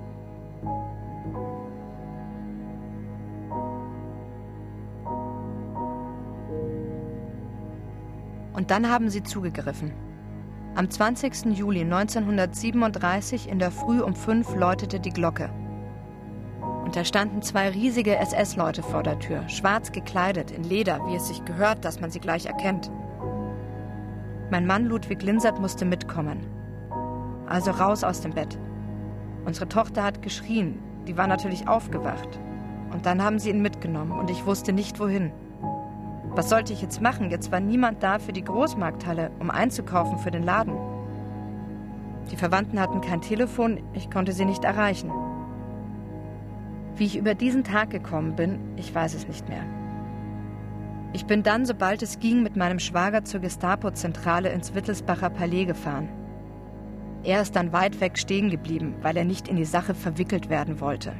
[8.53, 9.91] Und dann haben sie zugegriffen.
[10.75, 11.57] Am 20.
[11.57, 15.49] Juli 1937 in der Früh um fünf läutete die Glocke.
[16.91, 21.29] Und da standen zwei riesige SS-Leute vor der Tür, schwarz gekleidet, in Leder, wie es
[21.29, 22.91] sich gehört, dass man sie gleich erkennt.
[24.49, 26.45] Mein Mann Ludwig Linsert musste mitkommen.
[27.47, 28.59] Also raus aus dem Bett.
[29.45, 32.41] Unsere Tochter hat geschrien, die war natürlich aufgewacht.
[32.91, 35.31] Und dann haben sie ihn mitgenommen und ich wusste nicht wohin.
[36.31, 37.31] Was sollte ich jetzt machen?
[37.31, 40.75] Jetzt war niemand da für die Großmarkthalle, um einzukaufen für den Laden.
[42.31, 45.09] Die Verwandten hatten kein Telefon, ich konnte sie nicht erreichen.
[46.95, 49.63] Wie ich über diesen Tag gekommen bin, ich weiß es nicht mehr.
[51.13, 56.07] Ich bin dann, sobald es ging, mit meinem Schwager zur Gestapo-Zentrale ins Wittelsbacher Palais gefahren.
[57.23, 60.79] Er ist dann weit weg stehen geblieben, weil er nicht in die Sache verwickelt werden
[60.79, 61.13] wollte.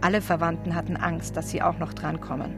[0.00, 2.54] Alle Verwandten hatten Angst, dass sie auch noch drankommen.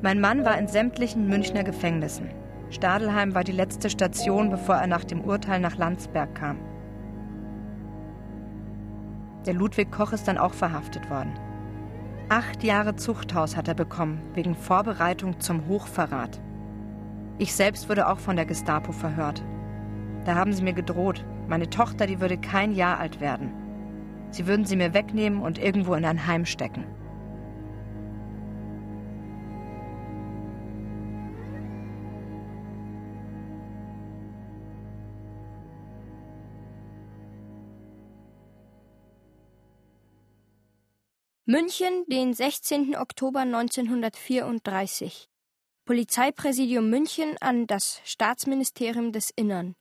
[0.00, 2.28] Mein Mann war in sämtlichen Münchner Gefängnissen.
[2.70, 6.58] Stadelheim war die letzte Station, bevor er nach dem Urteil nach Landsberg kam.
[9.46, 11.34] Der Ludwig Koch ist dann auch verhaftet worden.
[12.30, 16.40] Acht Jahre Zuchthaus hat er bekommen, wegen Vorbereitung zum Hochverrat.
[17.36, 19.44] Ich selbst wurde auch von der Gestapo verhört.
[20.24, 23.52] Da haben sie mir gedroht, meine Tochter, die würde kein Jahr alt werden.
[24.30, 26.84] Sie würden sie mir wegnehmen und irgendwo in ein Heim stecken.
[41.46, 42.96] München, den 16.
[42.96, 45.28] Oktober 1934.
[45.84, 49.74] Polizeipräsidium München an das Staatsministerium des Innern.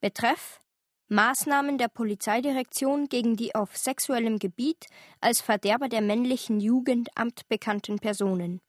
[0.00, 0.60] Betreff
[1.06, 4.86] Maßnahmen der Polizeidirektion gegen die auf sexuellem Gebiet
[5.20, 8.60] als Verderber der männlichen Jugend amtbekannten Personen.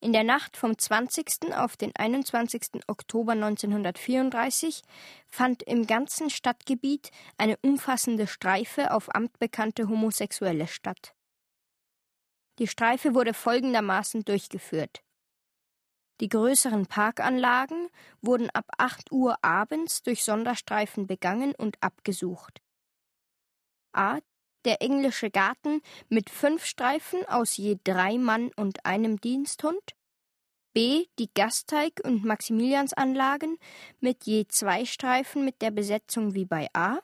[0.00, 1.54] In der Nacht vom 20.
[1.54, 2.82] auf den 21.
[2.88, 4.82] Oktober 1934
[5.28, 11.14] fand im ganzen Stadtgebiet eine umfassende Streife auf amtbekannte Homosexuelle statt.
[12.58, 15.02] Die Streife wurde folgendermaßen durchgeführt.
[16.20, 17.88] Die größeren Parkanlagen
[18.20, 22.60] wurden ab 8 Uhr abends durch Sonderstreifen begangen und abgesucht.
[23.92, 24.18] A.
[24.64, 29.94] Der englische Garten mit fünf Streifen aus je drei Mann und einem Diensthund.
[30.72, 31.06] B.
[31.18, 33.56] Die Gasteig- und Maximiliansanlagen
[34.00, 36.98] mit je zwei Streifen mit der Besetzung wie bei A.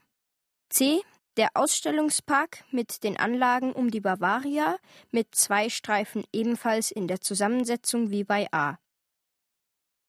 [0.68, 1.00] C.
[1.36, 4.78] Der Ausstellungspark mit den Anlagen um die Bavaria
[5.10, 8.78] mit zwei Streifen ebenfalls in der Zusammensetzung wie bei A.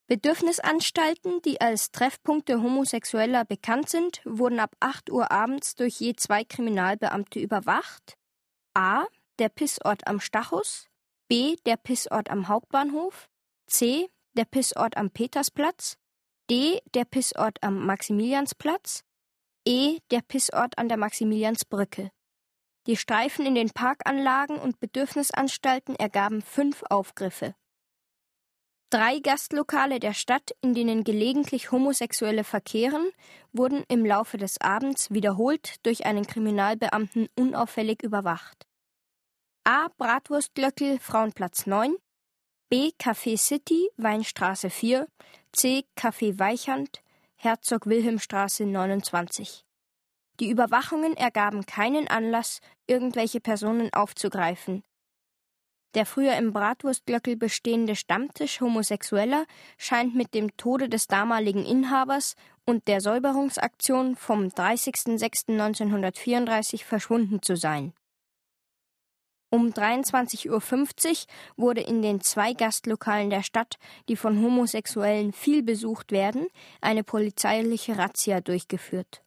[0.08, 6.44] Bedürfnisanstalten, die als Treffpunkte Homosexueller bekannt sind, wurden ab 8 Uhr abends durch je zwei
[6.44, 8.18] Kriminalbeamte überwacht.
[8.76, 9.06] A.
[9.40, 10.88] Der Pissort am Stachus.
[11.28, 11.56] B.
[11.66, 13.30] Der Pissort am Hauptbahnhof.
[13.66, 14.12] C.
[14.34, 15.98] Der Pissort am Petersplatz.
[16.52, 16.82] D.
[16.94, 19.05] Der Pissort am Maximiliansplatz.
[19.68, 19.98] E.
[20.12, 22.12] Der Pissort an der Maximiliansbrücke.
[22.86, 27.56] Die Streifen in den Parkanlagen und Bedürfnisanstalten ergaben fünf Aufgriffe.
[28.92, 33.10] Drei Gastlokale der Stadt, in denen gelegentlich Homosexuelle verkehren,
[33.52, 38.68] wurden im Laufe des Abends wiederholt durch einen Kriminalbeamten unauffällig überwacht.
[39.64, 39.88] A.
[39.98, 41.96] Bratwurstlöckel, Frauenplatz 9.
[42.70, 42.92] B.
[43.00, 45.08] Café City, Weinstraße 4.
[45.52, 45.86] C.
[45.98, 47.02] Café Weichand,
[47.38, 49.64] Herzog-Wilhelm-Straße 29.
[50.40, 54.84] Die Überwachungen ergaben keinen Anlass, irgendwelche Personen aufzugreifen.
[55.96, 59.46] Der früher im Bratwurstglöckel bestehende Stammtisch Homosexueller
[59.78, 67.94] scheint mit dem Tode des damaligen Inhabers und der Säuberungsaktion vom 30.06.1934 verschwunden zu sein.
[69.56, 73.78] Um 23.50 Uhr wurde in den zwei Gastlokalen der Stadt,
[74.10, 76.50] die von Homosexuellen viel besucht werden,
[76.82, 79.24] eine polizeiliche Razzia durchgeführt.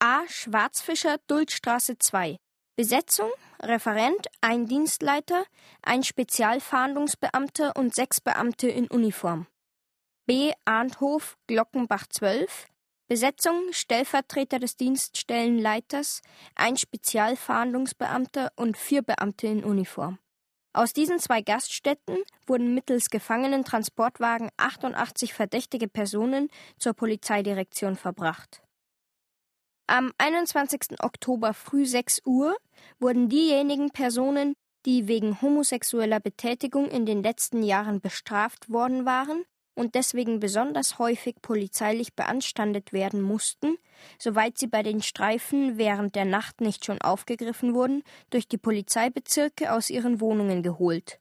[0.00, 0.22] A.
[0.26, 2.38] Schwarzfischer, Duldstraße 2.
[2.74, 3.30] Besetzung,
[3.62, 5.44] Referent, ein Dienstleiter,
[5.82, 9.46] ein Spezialfahndungsbeamter und sechs Beamte in Uniform.
[10.26, 10.52] B.
[10.64, 12.66] Arndhof, Glockenbach 12.
[13.14, 16.20] Besetzung, Stellvertreter des Dienststellenleiters,
[16.56, 20.18] ein Spezialfahndungsbeamter und vier Beamte in Uniform.
[20.72, 22.16] Aus diesen zwei Gaststätten
[22.48, 28.64] wurden mittels Gefangenentransportwagen 88 verdächtige Personen zur Polizeidirektion verbracht.
[29.86, 31.00] Am 21.
[31.00, 32.56] Oktober früh 6 Uhr
[32.98, 34.54] wurden diejenigen Personen,
[34.86, 41.36] die wegen homosexueller Betätigung in den letzten Jahren bestraft worden waren und deswegen besonders häufig
[41.42, 43.76] polizeilich beanstandet werden mussten,
[44.18, 49.72] soweit sie bei den Streifen während der Nacht nicht schon aufgegriffen wurden, durch die Polizeibezirke
[49.72, 51.20] aus ihren Wohnungen geholt.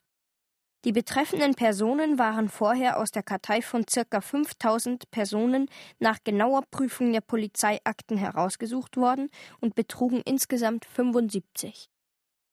[0.85, 4.19] Die betreffenden Personen waren vorher aus der Kartei von ca.
[4.19, 9.29] 5000 Personen nach genauer Prüfung der Polizeiakten herausgesucht worden
[9.61, 11.89] und betrugen insgesamt 75.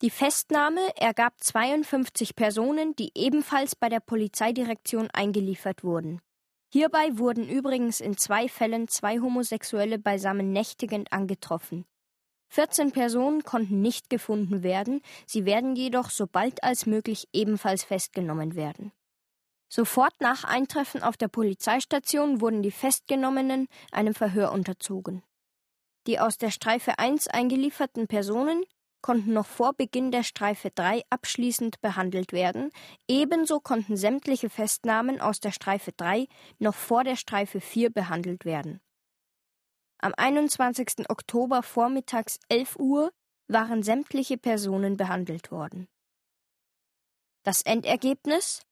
[0.03, 6.23] Die Festnahme ergab 52 Personen, die ebenfalls bei der Polizeidirektion eingeliefert wurden.
[6.73, 11.85] Hierbei wurden übrigens in zwei Fällen zwei Homosexuelle beisammen nächtigend angetroffen.
[12.49, 18.55] 14 Personen konnten nicht gefunden werden, sie werden jedoch so bald als möglich ebenfalls festgenommen
[18.55, 18.93] werden.
[19.69, 25.23] Sofort nach Eintreffen auf der Polizeistation wurden die Festgenommenen einem Verhör unterzogen.
[26.07, 28.65] Die aus der Streife 1 eingelieferten Personen
[29.03, 32.71] konnten noch vor Beginn der Streife 3 abschließend behandelt werden,
[33.09, 36.27] ebenso konnten sämtliche Festnahmen aus der Streife 3
[36.59, 38.81] noch vor der Streife 4 behandelt werden.
[39.99, 41.11] Am 21.
[41.11, 43.13] Oktober vormittags 11 Uhr
[43.49, 45.89] waren sämtliche Personen behandelt worden.
[47.43, 48.63] Das Endergebnis?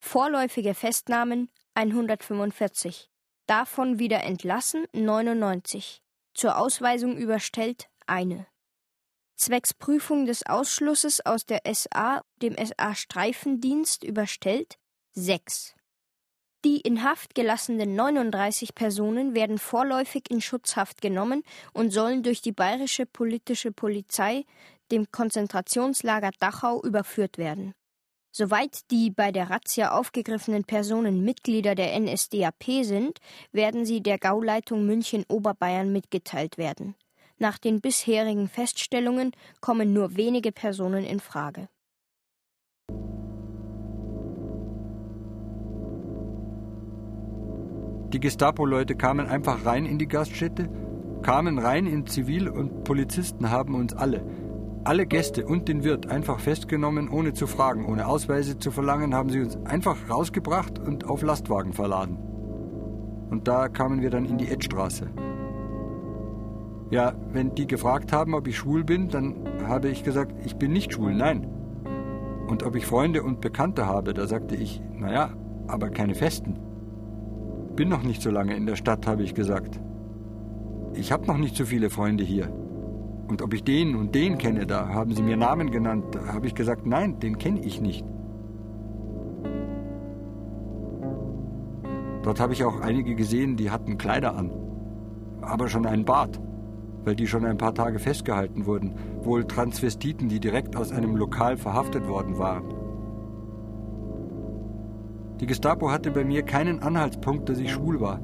[0.00, 3.08] Vorläufige Festnahmen 145,
[3.46, 6.02] davon wieder entlassen 99,
[6.34, 8.46] zur Ausweisung überstellt eine.
[9.36, 14.78] Zwecks Prüfung des Ausschlusses aus der SA dem SA-Streifendienst überstellt
[15.12, 15.74] 6.
[16.64, 21.42] Die in Haft gelassenen 39 Personen werden vorläufig in Schutzhaft genommen
[21.72, 24.44] und sollen durch die bayerische politische Polizei
[24.90, 27.74] dem Konzentrationslager Dachau überführt werden.
[28.30, 33.18] Soweit die bei der Razzia aufgegriffenen Personen Mitglieder der NSDAP sind,
[33.52, 36.94] werden sie der Gauleitung München Oberbayern mitgeteilt werden.
[37.38, 41.68] Nach den bisherigen Feststellungen kommen nur wenige Personen in Frage.
[48.12, 50.70] Die Gestapo-Leute kamen einfach rein in die Gaststätte,
[51.22, 54.24] kamen rein in Zivil und Polizisten haben uns alle,
[54.84, 59.30] alle Gäste und den Wirt einfach festgenommen, ohne zu fragen, ohne Ausweise zu verlangen, haben
[59.30, 62.16] sie uns einfach rausgebracht und auf Lastwagen verladen.
[63.30, 65.10] Und da kamen wir dann in die Edstraße.
[66.94, 69.34] Ja, wenn die gefragt haben, ob ich schwul bin, dann
[69.66, 71.44] habe ich gesagt, ich bin nicht schwul, nein.
[72.46, 75.30] Und ob ich Freunde und Bekannte habe, da sagte ich, naja,
[75.66, 76.56] aber keine festen.
[77.74, 79.80] Bin noch nicht so lange in der Stadt, habe ich gesagt.
[80.92, 82.48] Ich habe noch nicht so viele Freunde hier.
[83.26, 86.46] Und ob ich den und den kenne, da haben sie mir Namen genannt, da habe
[86.46, 88.06] ich gesagt, nein, den kenne ich nicht.
[92.22, 94.52] Dort habe ich auch einige gesehen, die hatten Kleider an,
[95.40, 96.40] aber schon einen Bart,
[97.04, 101.56] weil die schon ein paar Tage festgehalten wurden, wohl Transvestiten, die direkt aus einem Lokal
[101.56, 102.64] verhaftet worden waren.
[105.40, 108.20] Die Gestapo hatte bei mir keinen Anhaltspunkt, dass ich schwul war.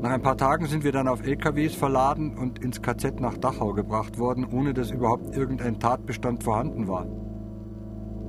[0.00, 3.72] Nach ein paar Tagen sind wir dann auf LKWs verladen und ins KZ nach Dachau
[3.72, 7.06] gebracht worden, ohne dass überhaupt irgendein Tatbestand vorhanden war.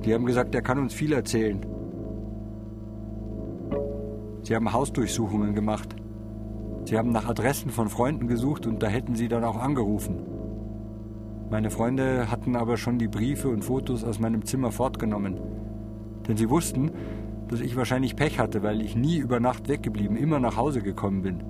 [0.04, 1.64] Die haben gesagt, er kann uns viel erzählen.
[4.42, 5.94] Sie haben Hausdurchsuchungen gemacht.
[6.88, 10.22] Sie haben nach Adressen von Freunden gesucht und da hätten sie dann auch angerufen.
[11.50, 15.38] Meine Freunde hatten aber schon die Briefe und Fotos aus meinem Zimmer fortgenommen
[16.28, 16.92] denn sie wussten,
[17.48, 21.22] dass ich wahrscheinlich Pech hatte, weil ich nie über Nacht weggeblieben, immer nach Hause gekommen
[21.22, 21.42] bin.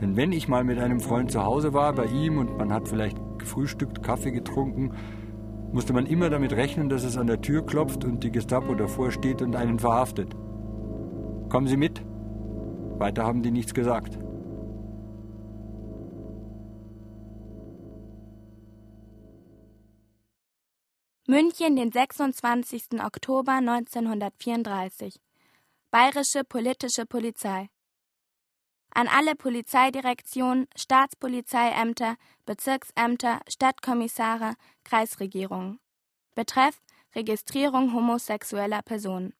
[0.00, 2.88] Denn wenn ich mal mit einem Freund zu Hause war, bei ihm, und man hat
[2.88, 4.92] vielleicht gefrühstückt, Kaffee getrunken,
[5.70, 9.10] musste man immer damit rechnen, dass es an der Tür klopft und die Gestapo davor
[9.10, 10.34] steht und einen verhaftet.
[11.50, 12.02] Kommen Sie mit.
[12.98, 14.18] Weiter haben die nichts gesagt.
[21.28, 23.00] München, den 26.
[23.00, 25.20] Oktober 1934.
[25.92, 27.68] Bayerische politische Polizei.
[28.90, 35.78] An alle Polizeidirektionen, Staatspolizeiämter, Bezirksämter, Stadtkommissare, Kreisregierungen.
[36.34, 36.82] Betreff
[37.14, 39.32] Registrierung homosexueller Personen.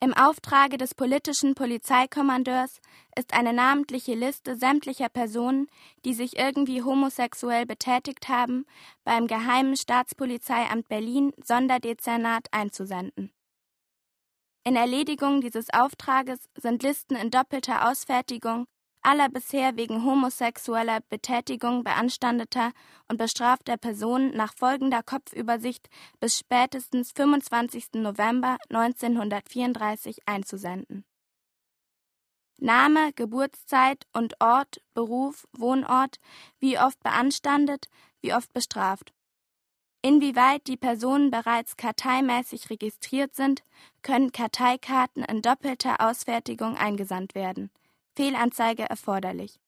[0.00, 2.80] Im Auftrage des politischen Polizeikommandeurs
[3.16, 5.68] ist eine namentliche Liste sämtlicher Personen,
[6.04, 8.66] die sich irgendwie homosexuell betätigt haben,
[9.04, 13.32] beim Geheimen Staatspolizeiamt Berlin Sonderdezernat einzusenden.
[14.66, 18.66] In Erledigung dieses Auftrages sind Listen in doppelter Ausfertigung
[19.04, 22.72] aller bisher wegen homosexueller Betätigung beanstandeter
[23.08, 25.88] und bestrafter Personen nach folgender Kopfübersicht
[26.20, 27.94] bis spätestens 25.
[27.94, 31.04] November 1934 einzusenden.
[32.58, 36.18] Name, Geburtszeit und Ort, Beruf, Wohnort,
[36.58, 37.88] wie oft beanstandet,
[38.22, 39.12] wie oft bestraft.
[40.02, 43.62] Inwieweit die Personen bereits karteimäßig registriert sind,
[44.02, 47.70] können Karteikarten in doppelter Ausfertigung eingesandt werden.
[48.16, 49.58] Fehlanzeige erforderlich.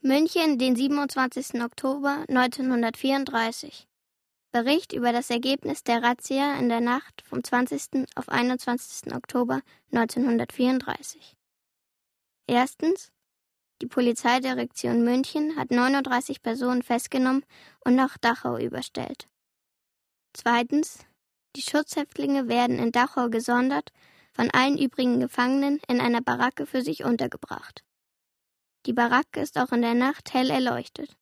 [0.00, 1.62] München, den 27.
[1.62, 3.88] Oktober 1934.
[4.52, 8.06] Bericht über das Ergebnis der Razzia in der Nacht vom 20.
[8.14, 9.12] auf 21.
[9.12, 9.62] Oktober
[9.92, 11.36] 1934.
[12.46, 13.10] Erstens.
[13.82, 17.44] Die Polizeidirektion München hat 39 Personen festgenommen
[17.84, 19.28] und nach Dachau überstellt.
[20.32, 21.04] Zweitens.
[21.56, 23.90] Die Schutzhäftlinge werden in Dachau gesondert
[24.34, 27.84] von allen übrigen Gefangenen in einer Baracke für sich untergebracht.
[28.86, 31.16] Die Baracke ist auch in der Nacht hell erleuchtet.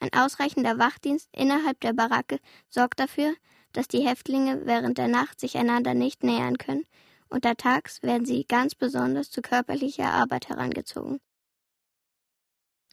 [0.00, 3.34] Ein ausreichender Wachdienst innerhalb der Baracke sorgt dafür,
[3.72, 6.84] dass die Häftlinge während der Nacht sich einander nicht nähern können,
[7.28, 11.20] untertags werden sie ganz besonders zu körperlicher Arbeit herangezogen.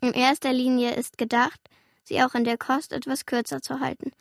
[0.01, 1.59] In erster Linie ist gedacht,
[2.03, 4.11] sie auch in der Kost etwas kürzer zu halten,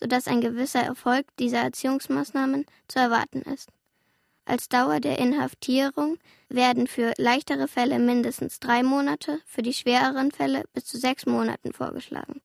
[0.00, 3.70] sodass ein gewisser Erfolg dieser Erziehungsmaßnahmen zu erwarten ist.
[4.48, 6.16] Als Dauer der Inhaftierung
[6.48, 11.74] werden für leichtere Fälle mindestens drei Monate, für die schwereren Fälle bis zu sechs Monaten
[11.74, 12.40] vorgeschlagen.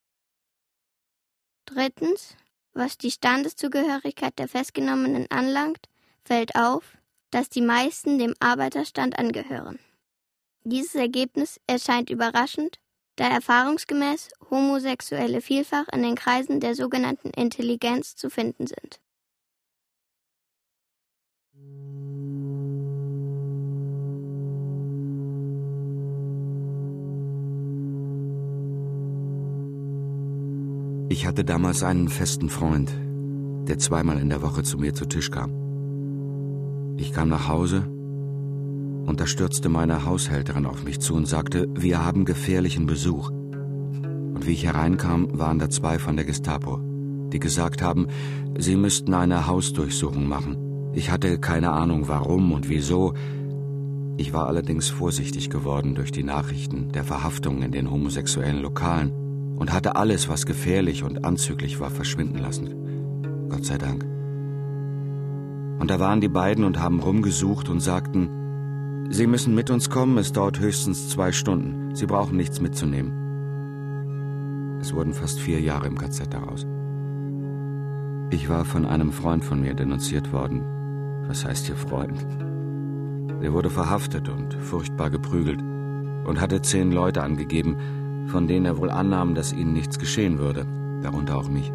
[1.63, 2.35] Drittens,
[2.73, 5.87] was die Standeszugehörigkeit der Festgenommenen anlangt,
[6.25, 6.97] fällt auf,
[7.31, 9.79] dass die meisten dem Arbeiterstand angehören.
[10.65, 12.79] Dieses Ergebnis erscheint überraschend,
[13.15, 18.99] da erfahrungsgemäß Homosexuelle vielfach in den Kreisen der sogenannten Intelligenz zu finden sind.
[31.09, 32.91] Ich hatte damals einen festen Freund,
[33.67, 35.51] der zweimal in der Woche zu mir zu Tisch kam.
[36.97, 37.85] Ich kam nach Hause
[39.05, 43.29] und da stürzte meine Haushälterin auf mich zu und sagte, wir haben gefährlichen Besuch.
[43.29, 46.79] Und wie ich hereinkam, waren da zwei von der Gestapo,
[47.31, 48.07] die gesagt haben,
[48.57, 50.91] sie müssten eine Hausdurchsuchung machen.
[50.93, 53.13] Ich hatte keine Ahnung warum und wieso.
[54.17, 59.22] Ich war allerdings vorsichtig geworden durch die Nachrichten der Verhaftungen in den homosexuellen Lokalen
[59.57, 63.47] und hatte alles, was gefährlich und anzüglich war, verschwinden lassen.
[63.49, 64.03] Gott sei Dank.
[65.79, 68.29] Und da waren die beiden und haben rumgesucht und sagten,
[69.09, 71.93] Sie müssen mit uns kommen, es dauert höchstens zwei Stunden.
[71.93, 73.11] Sie brauchen nichts mitzunehmen.
[74.81, 76.65] Es wurden fast vier Jahre im KZ daraus.
[78.31, 80.63] Ich war von einem Freund von mir denunziert worden.
[81.27, 82.25] Was heißt hier Freund?
[83.41, 85.61] Er wurde verhaftet und furchtbar geprügelt
[86.25, 87.77] und hatte zehn Leute angegeben,
[88.27, 90.65] von denen er wohl annahm, dass ihnen nichts geschehen würde,
[91.01, 91.71] darunter auch mich.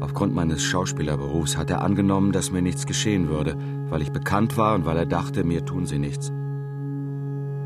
[0.00, 3.56] Aufgrund meines Schauspielerberufs hat er angenommen, dass mir nichts geschehen würde,
[3.88, 6.30] weil ich bekannt war und weil er dachte, mir tun sie nichts.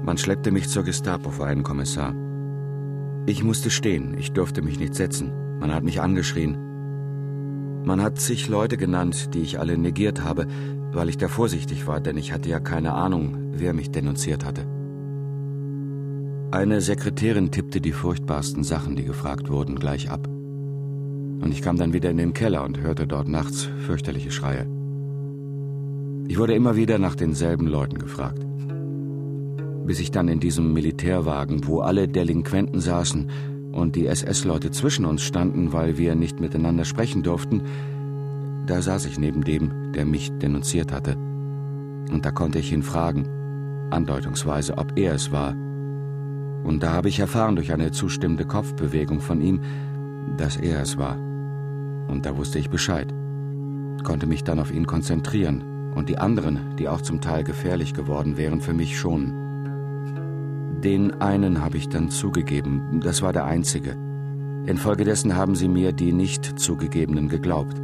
[0.05, 2.14] Man schleppte mich zur Gestapo vor einen Kommissar.
[3.26, 5.32] Ich musste stehen, ich durfte mich nicht setzen.
[5.59, 6.59] Man hat mich angeschrien.
[7.84, 10.47] Man hat zig Leute genannt, die ich alle negiert habe,
[10.93, 14.76] weil ich da vorsichtig war, denn ich hatte ja keine Ahnung, wer mich denunziert hatte.
[16.53, 20.28] Eine Sekretärin tippte die furchtbarsten Sachen, die gefragt wurden, gleich ab.
[20.28, 24.66] Und ich kam dann wieder in den Keller und hörte dort nachts fürchterliche Schreie.
[26.28, 28.47] Ich wurde immer wieder nach denselben Leuten gefragt.
[29.86, 33.28] Bis ich dann in diesem Militärwagen, wo alle Delinquenten saßen
[33.72, 37.62] und die SS-Leute zwischen uns standen, weil wir nicht miteinander sprechen durften,
[38.66, 41.16] da saß ich neben dem, der mich denunziert hatte.
[42.12, 43.26] Und da konnte ich ihn fragen,
[43.90, 45.57] andeutungsweise, ob er es war,
[46.66, 49.60] und da habe ich erfahren durch eine zustimmende Kopfbewegung von ihm,
[50.36, 51.16] dass er es war.
[52.08, 53.14] Und da wusste ich Bescheid,
[54.02, 58.36] konnte mich dann auf ihn konzentrieren und die anderen, die auch zum Teil gefährlich geworden
[58.36, 60.80] wären, für mich schonen.
[60.82, 63.96] Den einen habe ich dann zugegeben, das war der einzige.
[64.66, 67.80] Infolgedessen haben sie mir die nicht zugegebenen geglaubt.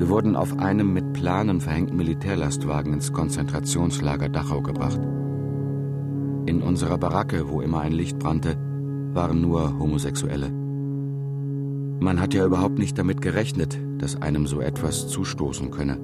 [0.00, 4.98] Wir wurden auf einem mit Planen verhängten Militärlastwagen ins Konzentrationslager Dachau gebracht.
[6.46, 8.56] In unserer Baracke, wo immer ein Licht brannte,
[9.12, 10.50] waren nur Homosexuelle.
[12.00, 15.98] Man hat ja überhaupt nicht damit gerechnet, dass einem so etwas zustoßen könne.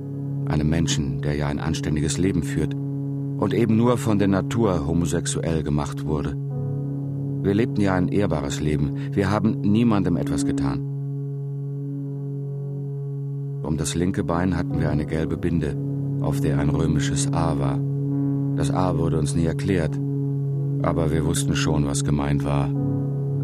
[0.45, 5.63] Einem Menschen, der ja ein anständiges Leben führt und eben nur von der Natur homosexuell
[5.63, 6.37] gemacht wurde.
[7.43, 9.15] Wir lebten ja ein ehrbares Leben.
[9.15, 10.96] Wir haben niemandem etwas getan.
[13.63, 15.77] Um das linke Bein hatten wir eine gelbe Binde,
[16.21, 17.79] auf der ein römisches A war.
[18.57, 19.99] Das A wurde uns nie erklärt,
[20.83, 22.71] aber wir wussten schon, was gemeint war.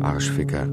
[0.00, 0.68] Arschficker.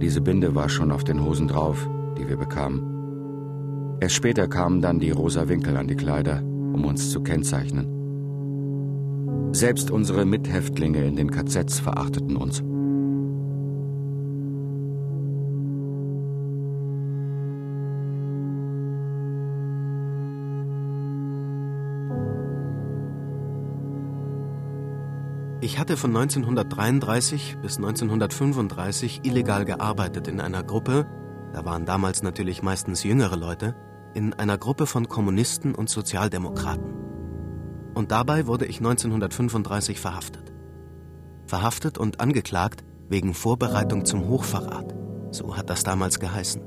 [0.00, 1.88] Diese Binde war schon auf den Hosen drauf,
[2.18, 3.98] die wir bekamen.
[4.00, 7.86] Erst später kamen dann die rosa Winkel an die Kleider, um uns zu kennzeichnen.
[9.52, 12.62] Selbst unsere Mithäftlinge in den KZs verachteten uns.
[25.62, 31.06] Ich hatte von 1933 bis 1935 illegal gearbeitet in einer Gruppe,
[31.52, 33.74] da waren damals natürlich meistens jüngere Leute,
[34.14, 36.94] in einer Gruppe von Kommunisten und Sozialdemokraten.
[37.92, 40.50] Und dabei wurde ich 1935 verhaftet.
[41.44, 44.94] Verhaftet und angeklagt wegen Vorbereitung zum Hochverrat.
[45.30, 46.62] So hat das damals geheißen.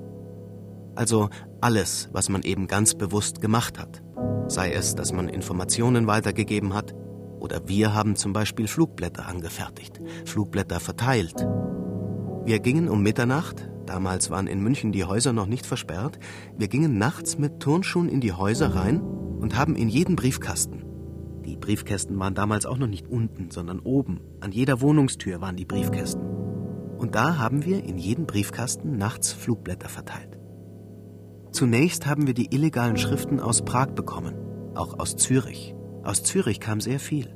[0.94, 1.30] Also
[1.62, 4.04] alles, was man eben ganz bewusst gemacht hat.
[4.48, 6.94] Sei es, dass man Informationen weitergegeben hat,
[7.44, 11.46] oder wir haben zum Beispiel Flugblätter angefertigt, Flugblätter verteilt.
[12.46, 16.18] Wir gingen um Mitternacht, damals waren in München die Häuser noch nicht versperrt,
[16.58, 20.84] wir gingen nachts mit Turnschuhen in die Häuser rein und haben in jeden Briefkasten,
[21.46, 25.66] die Briefkästen waren damals auch noch nicht unten, sondern oben, an jeder Wohnungstür waren die
[25.66, 26.24] Briefkästen.
[26.98, 30.40] Und da haben wir in jeden Briefkasten nachts Flugblätter verteilt.
[31.52, 34.36] Zunächst haben wir die illegalen Schriften aus Prag bekommen,
[34.74, 35.76] auch aus Zürich.
[36.04, 37.34] Aus Zürich kam sehr viel.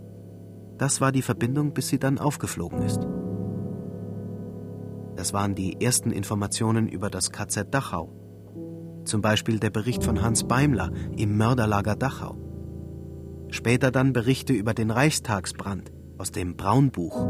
[0.77, 3.07] Das war die Verbindung, bis sie dann aufgeflogen ist.
[5.15, 8.13] Das waren die ersten Informationen über das KZ Dachau.
[9.05, 12.35] Zum Beispiel der Bericht von Hans Beimler im Mörderlager Dachau.
[13.49, 17.25] Später dann Berichte über den Reichstagsbrand aus dem Braunbuch.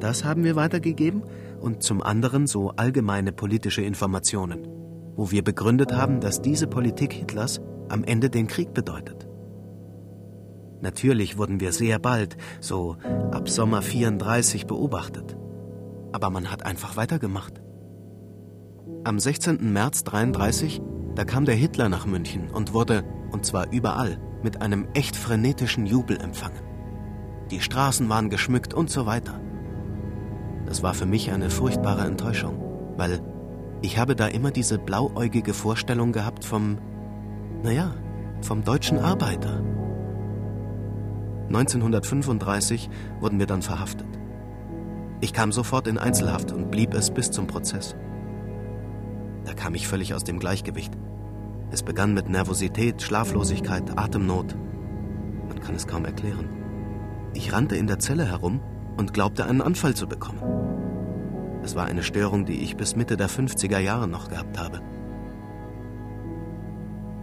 [0.00, 1.22] Das haben wir weitergegeben
[1.60, 4.68] und zum anderen so allgemeine politische Informationen,
[5.16, 9.29] wo wir begründet haben, dass diese Politik Hitlers am Ende den Krieg bedeutet.
[10.80, 12.96] Natürlich wurden wir sehr bald, so
[13.30, 15.36] ab Sommer 34, beobachtet.
[16.12, 17.60] Aber man hat einfach weitergemacht.
[19.04, 19.72] Am 16.
[19.72, 20.80] März 33,
[21.14, 25.86] da kam der Hitler nach München und wurde, und zwar überall, mit einem echt frenetischen
[25.86, 26.62] Jubel empfangen.
[27.50, 29.40] Die Straßen waren geschmückt und so weiter.
[30.66, 32.60] Das war für mich eine furchtbare Enttäuschung,
[32.96, 33.20] weil
[33.82, 36.78] ich habe da immer diese blauäugige Vorstellung gehabt vom,
[37.62, 37.94] naja,
[38.42, 39.62] vom deutschen Arbeiter,
[41.50, 42.88] 1935
[43.18, 44.06] wurden wir dann verhaftet.
[45.20, 47.96] Ich kam sofort in Einzelhaft und blieb es bis zum Prozess.
[49.44, 50.92] Da kam ich völlig aus dem Gleichgewicht.
[51.72, 54.56] Es begann mit Nervosität, Schlaflosigkeit, Atemnot.
[55.48, 56.48] Man kann es kaum erklären.
[57.34, 58.60] Ich rannte in der Zelle herum
[58.96, 60.40] und glaubte einen Anfall zu bekommen.
[61.64, 64.80] Es war eine Störung, die ich bis Mitte der 50er Jahre noch gehabt habe.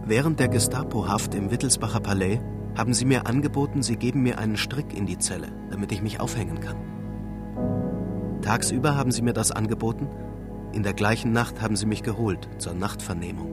[0.04, 2.40] Während der Gestapo-Haft im Wittelsbacher Palais
[2.78, 6.20] haben sie mir angeboten, sie geben mir einen Strick in die Zelle, damit ich mich
[6.20, 6.76] aufhängen kann.
[8.40, 10.06] Tagsüber haben sie mir das angeboten,
[10.72, 13.52] in der gleichen Nacht haben sie mich geholt zur Nachtvernehmung.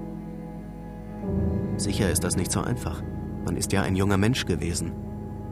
[1.78, 3.01] Sicher ist das nicht so einfach.
[3.45, 4.91] Man ist ja ein junger Mensch gewesen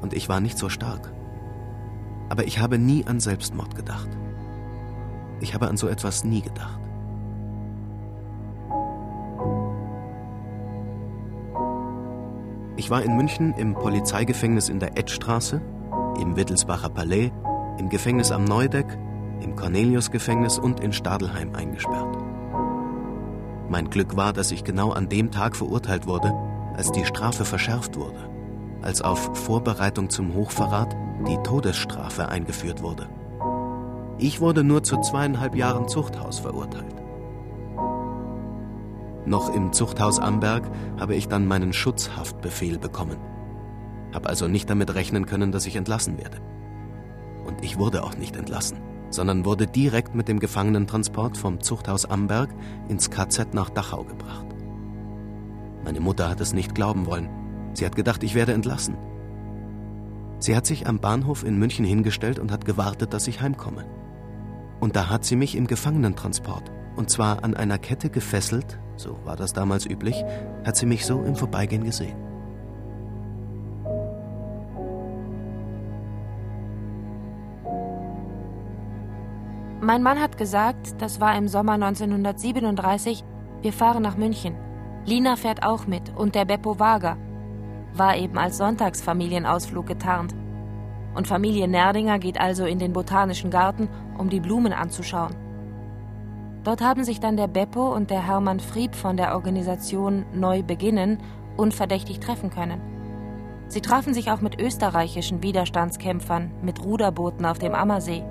[0.01, 1.11] und ich war nicht so stark.
[2.29, 4.09] Aber ich habe nie an Selbstmord gedacht.
[5.39, 6.79] Ich habe an so etwas nie gedacht.
[12.75, 15.61] Ich war in München im Polizeigefängnis in der Edstraße,
[16.19, 17.31] im Wittelsbacher Palais,
[17.77, 18.97] im Gefängnis am Neudeck,
[19.41, 22.17] im Cornelius-Gefängnis und in Stadelheim eingesperrt.
[23.69, 26.33] Mein Glück war, dass ich genau an dem Tag verurteilt wurde,
[26.75, 28.29] als die Strafe verschärft wurde,
[28.81, 30.95] als auf Vorbereitung zum Hochverrat
[31.27, 33.07] die Todesstrafe eingeführt wurde.
[34.17, 36.92] Ich wurde nur zu zweieinhalb Jahren Zuchthaus verurteilt.
[39.25, 40.69] Noch im Zuchthaus Amberg
[40.99, 43.17] habe ich dann meinen Schutzhaftbefehl bekommen.
[44.13, 46.39] Hab also nicht damit rechnen können, dass ich entlassen werde.
[47.45, 48.77] Und ich wurde auch nicht entlassen,
[49.09, 52.49] sondern wurde direkt mit dem Gefangenentransport vom Zuchthaus Amberg
[52.89, 54.47] ins KZ nach Dachau gebracht.
[55.85, 57.29] Meine Mutter hat es nicht glauben wollen.
[57.73, 58.97] Sie hat gedacht, ich werde entlassen.
[60.39, 63.85] Sie hat sich am Bahnhof in München hingestellt und hat gewartet, dass ich heimkomme.
[64.81, 69.35] Und da hat sie mich im Gefangenentransport, und zwar an einer Kette gefesselt, so war
[69.35, 70.23] das damals üblich,
[70.65, 72.15] hat sie mich so im Vorbeigehen gesehen.
[79.81, 83.25] Mein Mann hat gesagt, das war im Sommer 1937,
[83.61, 84.55] wir fahren nach München.
[85.05, 87.17] Lina fährt auch mit und der Beppo Wager.
[87.93, 90.33] War eben als Sonntagsfamilienausflug getarnt.
[91.15, 95.35] Und Familie Nerdinger geht also in den Botanischen Garten, um die Blumen anzuschauen.
[96.63, 101.19] Dort haben sich dann der Beppo und der Hermann Frieb von der Organisation Neu Beginnen
[101.57, 102.79] unverdächtig treffen können.
[103.67, 108.23] Sie trafen sich auch mit österreichischen Widerstandskämpfern mit Ruderbooten auf dem Ammersee.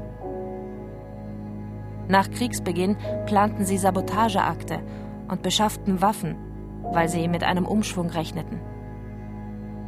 [2.08, 4.80] Nach Kriegsbeginn planten sie Sabotageakte
[5.28, 6.36] und beschafften Waffen,
[6.92, 8.60] weil sie mit einem Umschwung rechneten.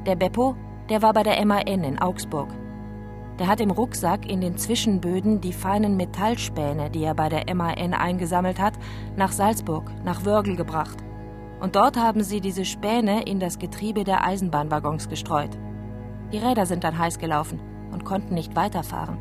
[0.07, 0.55] Der Beppo,
[0.91, 2.49] der war bei der MAN in Augsburg.
[3.39, 7.95] Der hat im Rucksack in den Zwischenböden die feinen Metallspäne, die er bei der MAN
[7.95, 8.75] eingesammelt hat,
[9.17, 10.99] nach Salzburg, nach Wörgl gebracht.
[11.61, 15.51] Und dort haben sie diese Späne in das Getriebe der Eisenbahnwaggons gestreut.
[16.33, 17.61] Die Räder sind dann heiß gelaufen
[17.93, 19.19] und konnten nicht weiterfahren.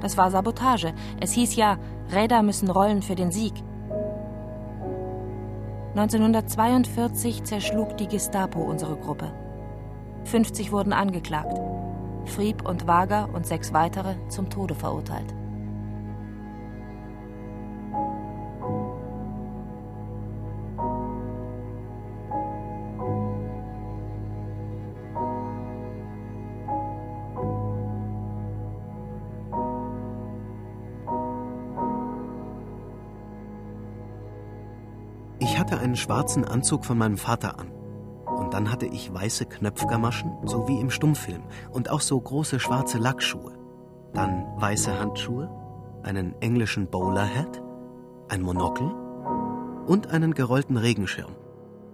[0.00, 0.92] Das war Sabotage.
[1.20, 1.78] Es hieß ja,
[2.12, 3.54] Räder müssen rollen für den Sieg.
[5.94, 9.32] 1942 zerschlug die Gestapo unsere Gruppe.
[10.24, 11.58] 50 wurden angeklagt.
[12.28, 15.34] Frieb und Wager und sechs weitere zum Tode verurteilt.
[35.68, 37.77] hatte einen schwarzen Anzug von meinem Vater an.
[38.58, 43.52] Dann hatte ich weiße Knöpfgamaschen, so wie im Stummfilm, und auch so große schwarze Lackschuhe.
[44.14, 45.48] Dann weiße Handschuhe,
[46.02, 47.62] einen englischen Bowler-Hat,
[48.28, 48.90] ein Monokel
[49.86, 51.36] und einen gerollten Regenschirm.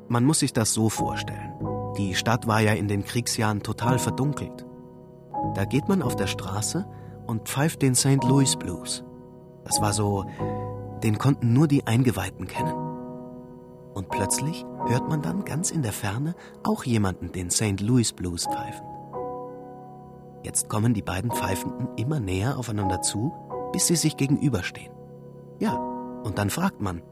[0.08, 1.52] Man muss sich das so vorstellen.
[1.98, 4.64] Die Stadt war ja in den Kriegsjahren total verdunkelt.
[5.56, 6.86] Da geht man auf der Straße
[7.26, 8.24] und pfeift den St.
[8.24, 9.04] Louis Blues.
[9.64, 10.24] Das war so,
[11.02, 12.72] den konnten nur die Eingeweihten kennen.
[13.92, 17.80] Und plötzlich hört man dann ganz in der Ferne auch jemanden den St.
[17.80, 18.86] Louis Blues pfeifen.
[20.42, 23.32] Jetzt kommen die beiden Pfeifenden immer näher aufeinander zu,
[23.72, 24.92] bis sie sich gegenüberstehen.
[25.58, 25.74] Ja,
[26.22, 27.02] und dann fragt man,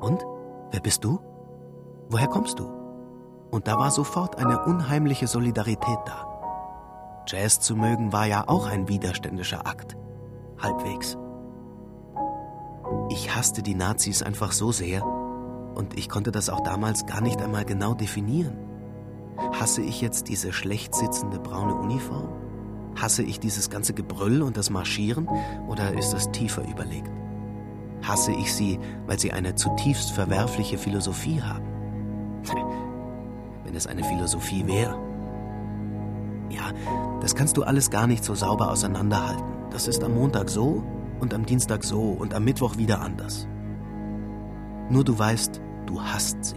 [0.00, 0.24] und,
[0.70, 1.20] wer bist du?
[2.10, 2.64] Woher kommst du?
[3.50, 7.22] Und da war sofort eine unheimliche Solidarität da.
[7.26, 9.96] Jazz zu mögen war ja auch ein widerständischer Akt.
[10.60, 11.16] Halbwegs.
[13.10, 15.02] Ich hasste die Nazis einfach so sehr,
[15.78, 18.58] und ich konnte das auch damals gar nicht einmal genau definieren.
[19.52, 22.28] Hasse ich jetzt diese schlecht sitzende braune Uniform?
[23.00, 25.28] Hasse ich dieses ganze Gebrüll und das Marschieren
[25.68, 27.10] oder ist das tiefer überlegt?
[28.02, 31.64] Hasse ich sie, weil sie eine zutiefst verwerfliche Philosophie haben?
[33.64, 34.98] Wenn es eine Philosophie wäre.
[36.50, 36.72] Ja,
[37.20, 39.44] das kannst du alles gar nicht so sauber auseinanderhalten.
[39.70, 40.82] Das ist am Montag so
[41.20, 43.46] und am Dienstag so und am Mittwoch wieder anders.
[44.90, 46.56] Nur du weißt, du hast sie.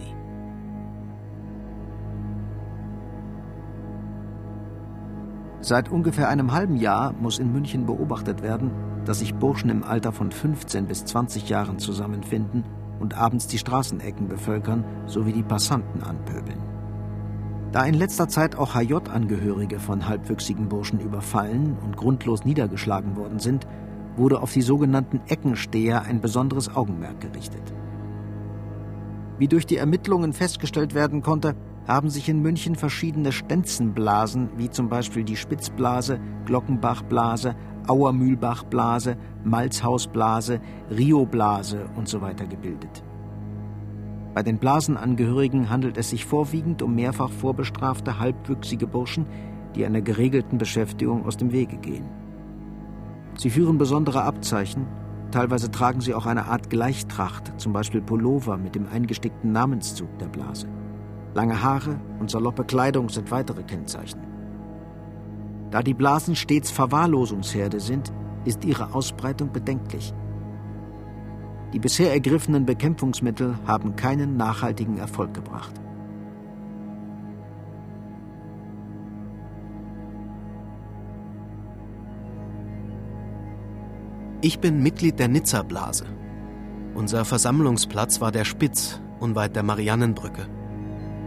[5.60, 8.72] Seit ungefähr einem halben Jahr muss in München beobachtet werden,
[9.04, 12.64] dass sich Burschen im Alter von 15 bis 20 Jahren zusammenfinden
[13.00, 16.60] und abends die Straßenecken bevölkern sowie die Passanten anpöbeln.
[17.72, 23.66] Da in letzter Zeit auch HJ-Angehörige von halbwüchsigen Burschen überfallen und grundlos niedergeschlagen worden sind,
[24.16, 27.72] wurde auf die sogenannten Eckensteher ein besonderes Augenmerk gerichtet.
[29.42, 31.56] Wie durch die Ermittlungen festgestellt werden konnte,
[31.88, 37.56] haben sich in München verschiedene Stenzenblasen, wie zum Beispiel die Spitzblase, Glockenbachblase,
[37.88, 40.60] Auermühlbachblase, Malzhausblase,
[40.96, 42.32] Rioblase usw.
[42.36, 43.02] So gebildet.
[44.32, 49.26] Bei den Blasenangehörigen handelt es sich vorwiegend um mehrfach vorbestrafte halbwüchsige Burschen,
[49.74, 52.04] die einer geregelten Beschäftigung aus dem Wege gehen.
[53.36, 54.86] Sie führen besondere Abzeichen
[55.32, 60.26] Teilweise tragen sie auch eine Art Gleichtracht, zum Beispiel Pullover mit dem eingestickten Namenszug der
[60.26, 60.68] Blase.
[61.34, 64.20] Lange Haare und saloppe Kleidung sind weitere Kennzeichen.
[65.70, 68.12] Da die Blasen stets Verwahrlosungsherde sind,
[68.44, 70.12] ist ihre Ausbreitung bedenklich.
[71.72, 75.72] Die bisher ergriffenen Bekämpfungsmittel haben keinen nachhaltigen Erfolg gebracht.
[84.44, 86.04] Ich bin Mitglied der Nizza-Blase.
[86.94, 90.48] Unser Versammlungsplatz war der Spitz, unweit der Mariannenbrücke.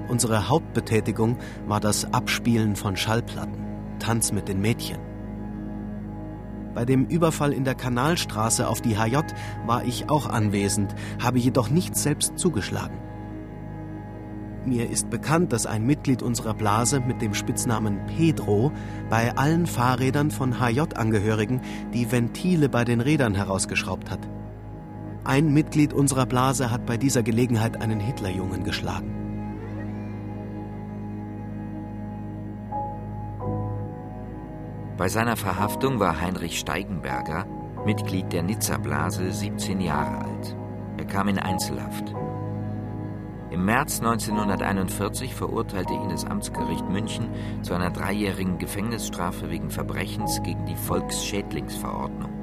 [0.10, 3.64] Unsere Hauptbetätigung war das Abspielen von Schallplatten.
[4.00, 5.00] Tanz mit den Mädchen.
[6.74, 9.20] Bei dem Überfall in der Kanalstraße auf die HJ
[9.66, 10.94] war ich auch anwesend,
[11.24, 12.98] habe jedoch nicht selbst zugeschlagen.
[14.66, 18.72] Mir ist bekannt, dass ein Mitglied unserer Blase mit dem Spitznamen Pedro
[19.12, 21.62] bei allen Fahrrädern von HJ-Angehörigen
[21.94, 24.28] die Ventile bei den Rädern herausgeschraubt hat.
[25.24, 29.14] Ein Mitglied unserer Blase hat bei dieser Gelegenheit einen Hitlerjungen geschlagen.
[34.98, 37.46] Bei seiner Verhaftung war Heinrich Steigenberger,
[37.86, 40.56] Mitglied der Nizza-Blase, 17 Jahre alt.
[40.98, 42.16] Er kam in Einzelhaft.
[43.56, 47.30] Im März 1941 verurteilte ihn das Amtsgericht München
[47.62, 52.34] zu einer dreijährigen Gefängnisstrafe wegen Verbrechens gegen die Volksschädlingsverordnung.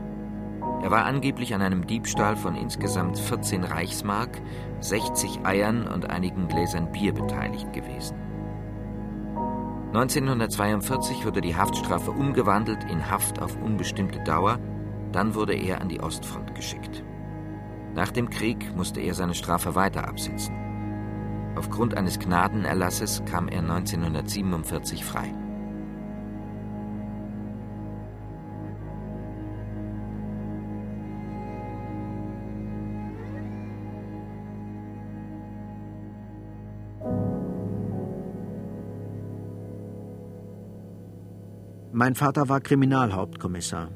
[0.82, 4.40] Er war angeblich an einem Diebstahl von insgesamt 14 Reichsmark,
[4.80, 8.16] 60 Eiern und einigen Gläsern Bier beteiligt gewesen.
[9.88, 14.58] 1942 wurde die Haftstrafe umgewandelt in Haft auf unbestimmte Dauer,
[15.12, 17.04] dann wurde er an die Ostfront geschickt.
[17.94, 20.71] Nach dem Krieg musste er seine Strafe weiter absitzen.
[21.56, 25.34] Aufgrund eines Gnadenerlasses kam er 1947 frei.
[41.94, 43.90] Mein Vater war Kriminalhauptkommissar.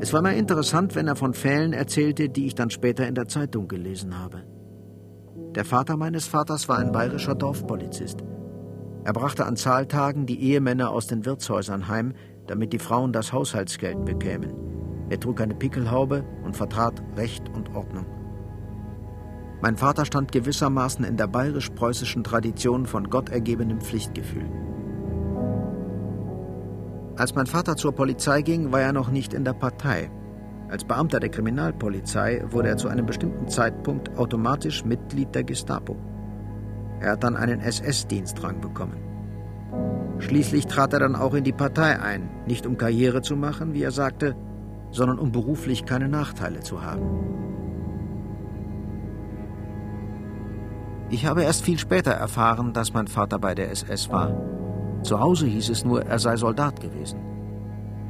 [0.00, 3.28] Es war mir interessant, wenn er von Fällen erzählte, die ich dann später in der
[3.28, 4.44] Zeitung gelesen habe.
[5.54, 8.24] Der Vater meines Vaters war ein bayerischer Dorfpolizist.
[9.04, 12.14] Er brachte an Zahltagen die Ehemänner aus den Wirtshäusern heim,
[12.46, 14.54] damit die Frauen das Haushaltsgeld bekämen.
[15.10, 18.06] Er trug eine Pickelhaube und vertrat Recht und Ordnung.
[19.60, 24.50] Mein Vater stand gewissermaßen in der bayerisch-preußischen Tradition von gottergebenem Pflichtgefühl.
[27.16, 30.10] Als mein Vater zur Polizei ging, war er noch nicht in der Partei.
[30.72, 35.98] Als Beamter der Kriminalpolizei wurde er zu einem bestimmten Zeitpunkt automatisch Mitglied der Gestapo.
[36.98, 38.96] Er hat dann einen SS-Dienstrang bekommen.
[40.18, 43.82] Schließlich trat er dann auch in die Partei ein, nicht um Karriere zu machen, wie
[43.82, 44.34] er sagte,
[44.90, 47.04] sondern um beruflich keine Nachteile zu haben.
[51.10, 54.32] Ich habe erst viel später erfahren, dass mein Vater bei der SS war.
[55.02, 57.20] Zu Hause hieß es nur, er sei Soldat gewesen.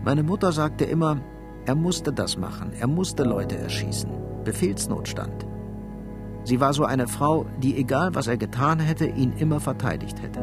[0.05, 1.17] Meine Mutter sagte immer,
[1.65, 4.11] er musste das machen, er musste Leute erschießen.
[4.45, 5.47] Befehlsnotstand.
[6.45, 10.41] Sie war so eine Frau, die, egal was er getan hätte, ihn immer verteidigt hätte.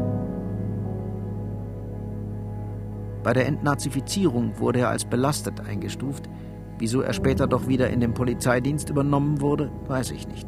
[3.24, 6.30] Bei der Entnazifizierung wurde er als belastet eingestuft.
[6.78, 10.48] Wieso er später doch wieder in den Polizeidienst übernommen wurde, weiß ich nicht.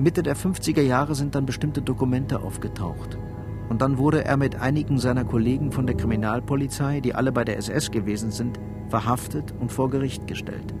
[0.00, 3.16] Mitte der 50er Jahre sind dann bestimmte Dokumente aufgetaucht.
[3.68, 7.56] Und dann wurde er mit einigen seiner Kollegen von der Kriminalpolizei, die alle bei der
[7.56, 10.74] SS gewesen sind, verhaftet und vor Gericht gestellt.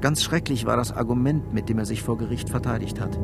[0.00, 3.18] Ganz schrecklich war das Argument, mit dem er sich vor Gericht verteidigt hat.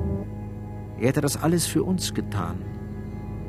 [0.98, 2.58] Er hätte das alles für uns getan.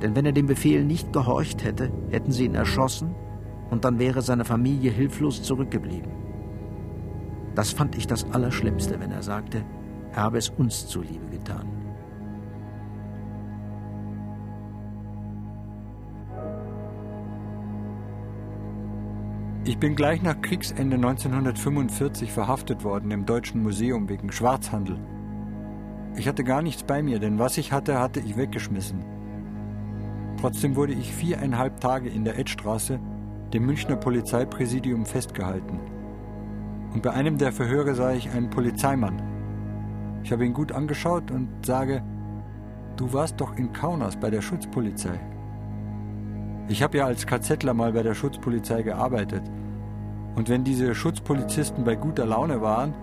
[0.01, 3.13] Denn wenn er dem Befehl nicht gehorcht hätte, hätten sie ihn erschossen
[3.69, 6.11] und dann wäre seine Familie hilflos zurückgeblieben.
[7.55, 9.63] Das fand ich das Allerschlimmste, wenn er sagte,
[10.11, 11.76] er habe es uns zuliebe getan.
[19.67, 24.97] Ich bin gleich nach Kriegsende 1945 verhaftet worden im Deutschen Museum wegen Schwarzhandel.
[26.15, 29.03] Ich hatte gar nichts bei mir, denn was ich hatte, hatte ich weggeschmissen.
[30.39, 33.01] Trotzdem wurde ich viereinhalb Tage in der Edstraße,
[33.53, 35.81] dem Münchner Polizeipräsidium, festgehalten.
[36.93, 39.21] Und bei einem der Verhöre sah ich einen Polizeimann.
[40.23, 42.01] Ich habe ihn gut angeschaut und sage,
[42.95, 45.19] du warst doch in Kaunas bei der Schutzpolizei.
[46.69, 49.43] Ich habe ja als KZler mal bei der Schutzpolizei gearbeitet.
[50.37, 52.93] Und wenn diese Schutzpolizisten bei guter Laune waren,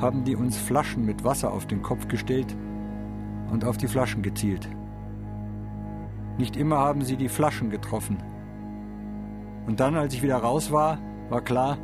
[0.00, 2.56] haben die uns Flaschen mit Wasser auf den Kopf gestellt
[3.50, 4.68] und auf die Flaschen gezielt.
[6.38, 8.18] Nicht immer haben sie die Flaschen getroffen.
[9.66, 10.98] Und dann, als ich wieder raus war,
[11.28, 11.76] war klar,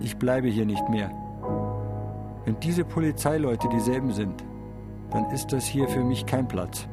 [0.00, 1.10] ich bleibe hier nicht mehr.
[2.46, 4.42] Wenn diese Polizeileute dieselben sind,
[5.10, 6.88] dann ist das hier für mich kein Platz.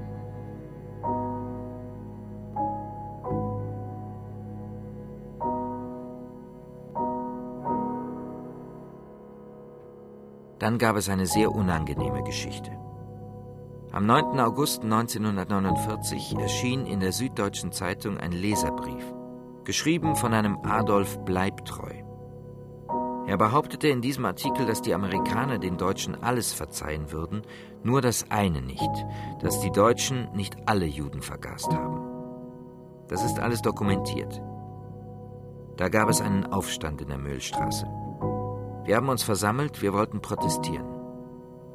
[10.60, 12.72] Dann gab es eine sehr unangenehme Geschichte.
[13.92, 14.40] Am 9.
[14.40, 19.04] August 1949 erschien in der Süddeutschen Zeitung ein Leserbrief,
[19.66, 21.94] geschrieben von einem Adolf Bleibtreu.
[23.28, 27.44] Er behauptete in diesem Artikel, dass die Amerikaner den Deutschen alles verzeihen würden,
[27.84, 28.92] nur das eine nicht,
[29.42, 32.02] dass die Deutschen nicht alle Juden vergast haben.
[33.08, 34.42] Das ist alles dokumentiert.
[35.78, 37.86] Da gab es einen Aufstand in der Mühlstraße.
[38.86, 40.86] Wir haben uns versammelt, wir wollten protestieren.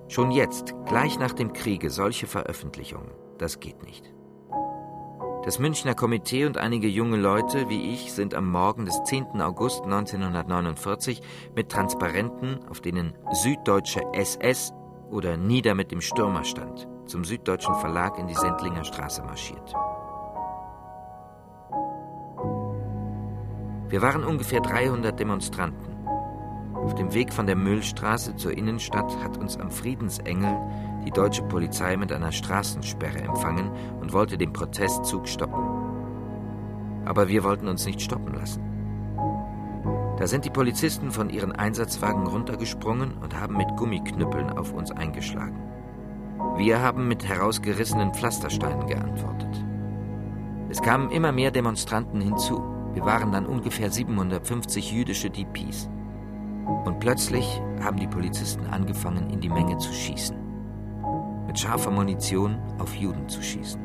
[0.08, 4.12] Schon jetzt, gleich nach dem Kriege, solche Veröffentlichungen, das geht nicht.
[5.44, 9.40] Das Münchner Komitee und einige junge Leute wie ich sind am Morgen des 10.
[9.40, 11.22] August 1949
[11.54, 14.74] mit Transparenten, auf denen Süddeutsche SS
[15.10, 19.72] oder Nieder mit dem Stürmer stand, zum Süddeutschen Verlag in die Sendlinger Straße marschiert.
[23.88, 25.97] Wir waren ungefähr 300 Demonstranten.
[26.88, 30.56] Auf dem Weg von der Müllstraße zur Innenstadt hat uns am Friedensengel
[31.04, 33.70] die deutsche Polizei mit einer Straßensperre empfangen
[34.00, 35.62] und wollte den Protestzug stoppen.
[37.04, 38.62] Aber wir wollten uns nicht stoppen lassen.
[40.16, 45.60] Da sind die Polizisten von ihren Einsatzwagen runtergesprungen und haben mit Gummiknüppeln auf uns eingeschlagen.
[46.56, 49.62] Wir haben mit herausgerissenen Pflastersteinen geantwortet.
[50.70, 52.62] Es kamen immer mehr Demonstranten hinzu.
[52.94, 55.90] Wir waren dann ungefähr 750 jüdische DPs.
[56.84, 60.36] Und plötzlich haben die Polizisten angefangen, in die Menge zu schießen.
[61.46, 63.80] Mit scharfer Munition auf Juden zu schießen.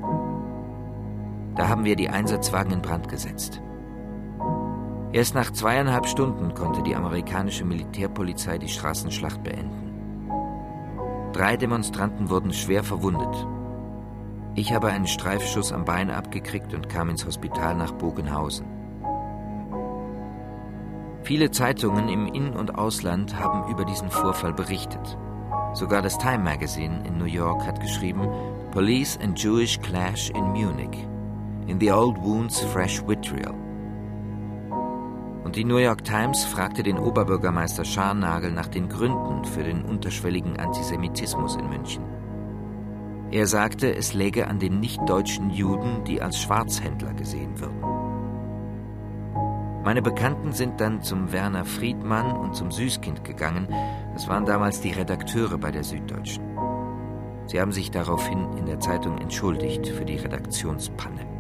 [1.56, 3.62] Da haben wir die Einsatzwagen in Brand gesetzt.
[5.14, 9.92] Erst nach zweieinhalb Stunden konnte die amerikanische Militärpolizei die Straßenschlacht beenden.
[11.34, 13.48] Drei Demonstranten wurden schwer verwundet.
[14.56, 18.72] Ich habe einen Streifschuss am Bein abgekriegt und kam ins Hospital nach Bogenhausen.
[21.24, 25.17] Viele Zeitungen im In- und Ausland haben über diesen Vorfall berichtet.
[25.74, 28.28] Sogar das Time Magazine in New York hat geschrieben:
[28.71, 31.07] Police and Jewish Clash in Munich.
[31.67, 33.55] In the old wounds fresh vitriol.
[35.45, 40.59] Und die New York Times fragte den Oberbürgermeister Scharnagel nach den Gründen für den unterschwelligen
[40.59, 42.03] Antisemitismus in München.
[43.32, 48.03] Er sagte, es läge an den nicht-deutschen Juden, die als Schwarzhändler gesehen würden.
[49.84, 53.68] Meine Bekannten sind dann zum Werner Friedmann und zum Süßkind gegangen.
[54.14, 56.44] Das waren damals die Redakteure bei der Süddeutschen.
[57.48, 61.33] Sie haben sich daraufhin in der Zeitung entschuldigt für die Redaktionspanne.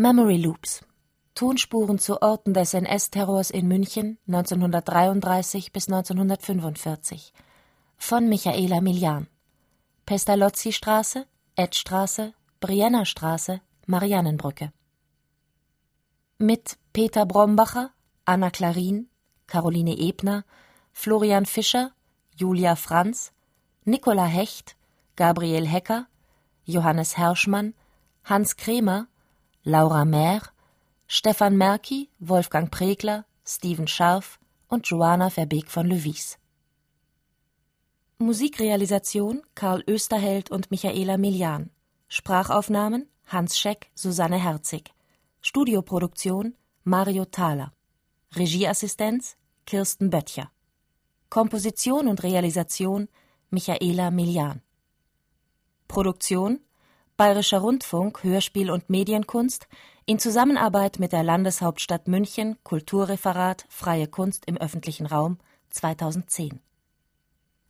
[0.00, 0.84] Memory Loops.
[1.34, 7.32] Tonspuren zu Orten des NS-Terrors in München 1933 bis 1945
[7.96, 9.26] von Michaela Milian.
[10.06, 11.26] Pestalozzi-Straße,
[11.56, 14.72] Edstraße, Brienner Straße, Mariannenbrücke.
[16.38, 17.90] Mit Peter Brombacher,
[18.24, 19.08] Anna Klarin,
[19.48, 20.44] Caroline Ebner,
[20.92, 21.90] Florian Fischer,
[22.36, 23.32] Julia Franz,
[23.84, 24.76] Nicola Hecht,
[25.16, 26.06] Gabriel Hecker,
[26.66, 27.74] Johannes Herschmann,
[28.22, 29.08] Hans Kremer,
[29.68, 30.40] Laura Mehr,
[31.08, 36.38] Stefan Merki, Wolfgang Pregler, Steven Scharf und Joanna Verbeek von Löwies.
[38.16, 41.68] Musikrealisation Karl Österheld und Michaela Milian.
[42.08, 44.94] Sprachaufnahmen Hans Scheck, Susanne Herzig.
[45.42, 46.54] Studioproduktion
[46.84, 47.74] Mario Thaler.
[48.36, 50.50] Regieassistenz Kirsten Böttcher.
[51.28, 53.08] Komposition und Realisation
[53.50, 54.62] Michaela Milian.
[55.88, 56.60] Produktion
[57.18, 59.66] Bayerischer Rundfunk Hörspiel und Medienkunst
[60.06, 65.38] in Zusammenarbeit mit der Landeshauptstadt München Kulturreferat Freie Kunst im öffentlichen Raum
[65.70, 66.60] 2010.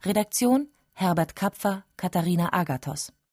[0.05, 3.11] Redaktion Herbert Kapfer, Katharina Agathos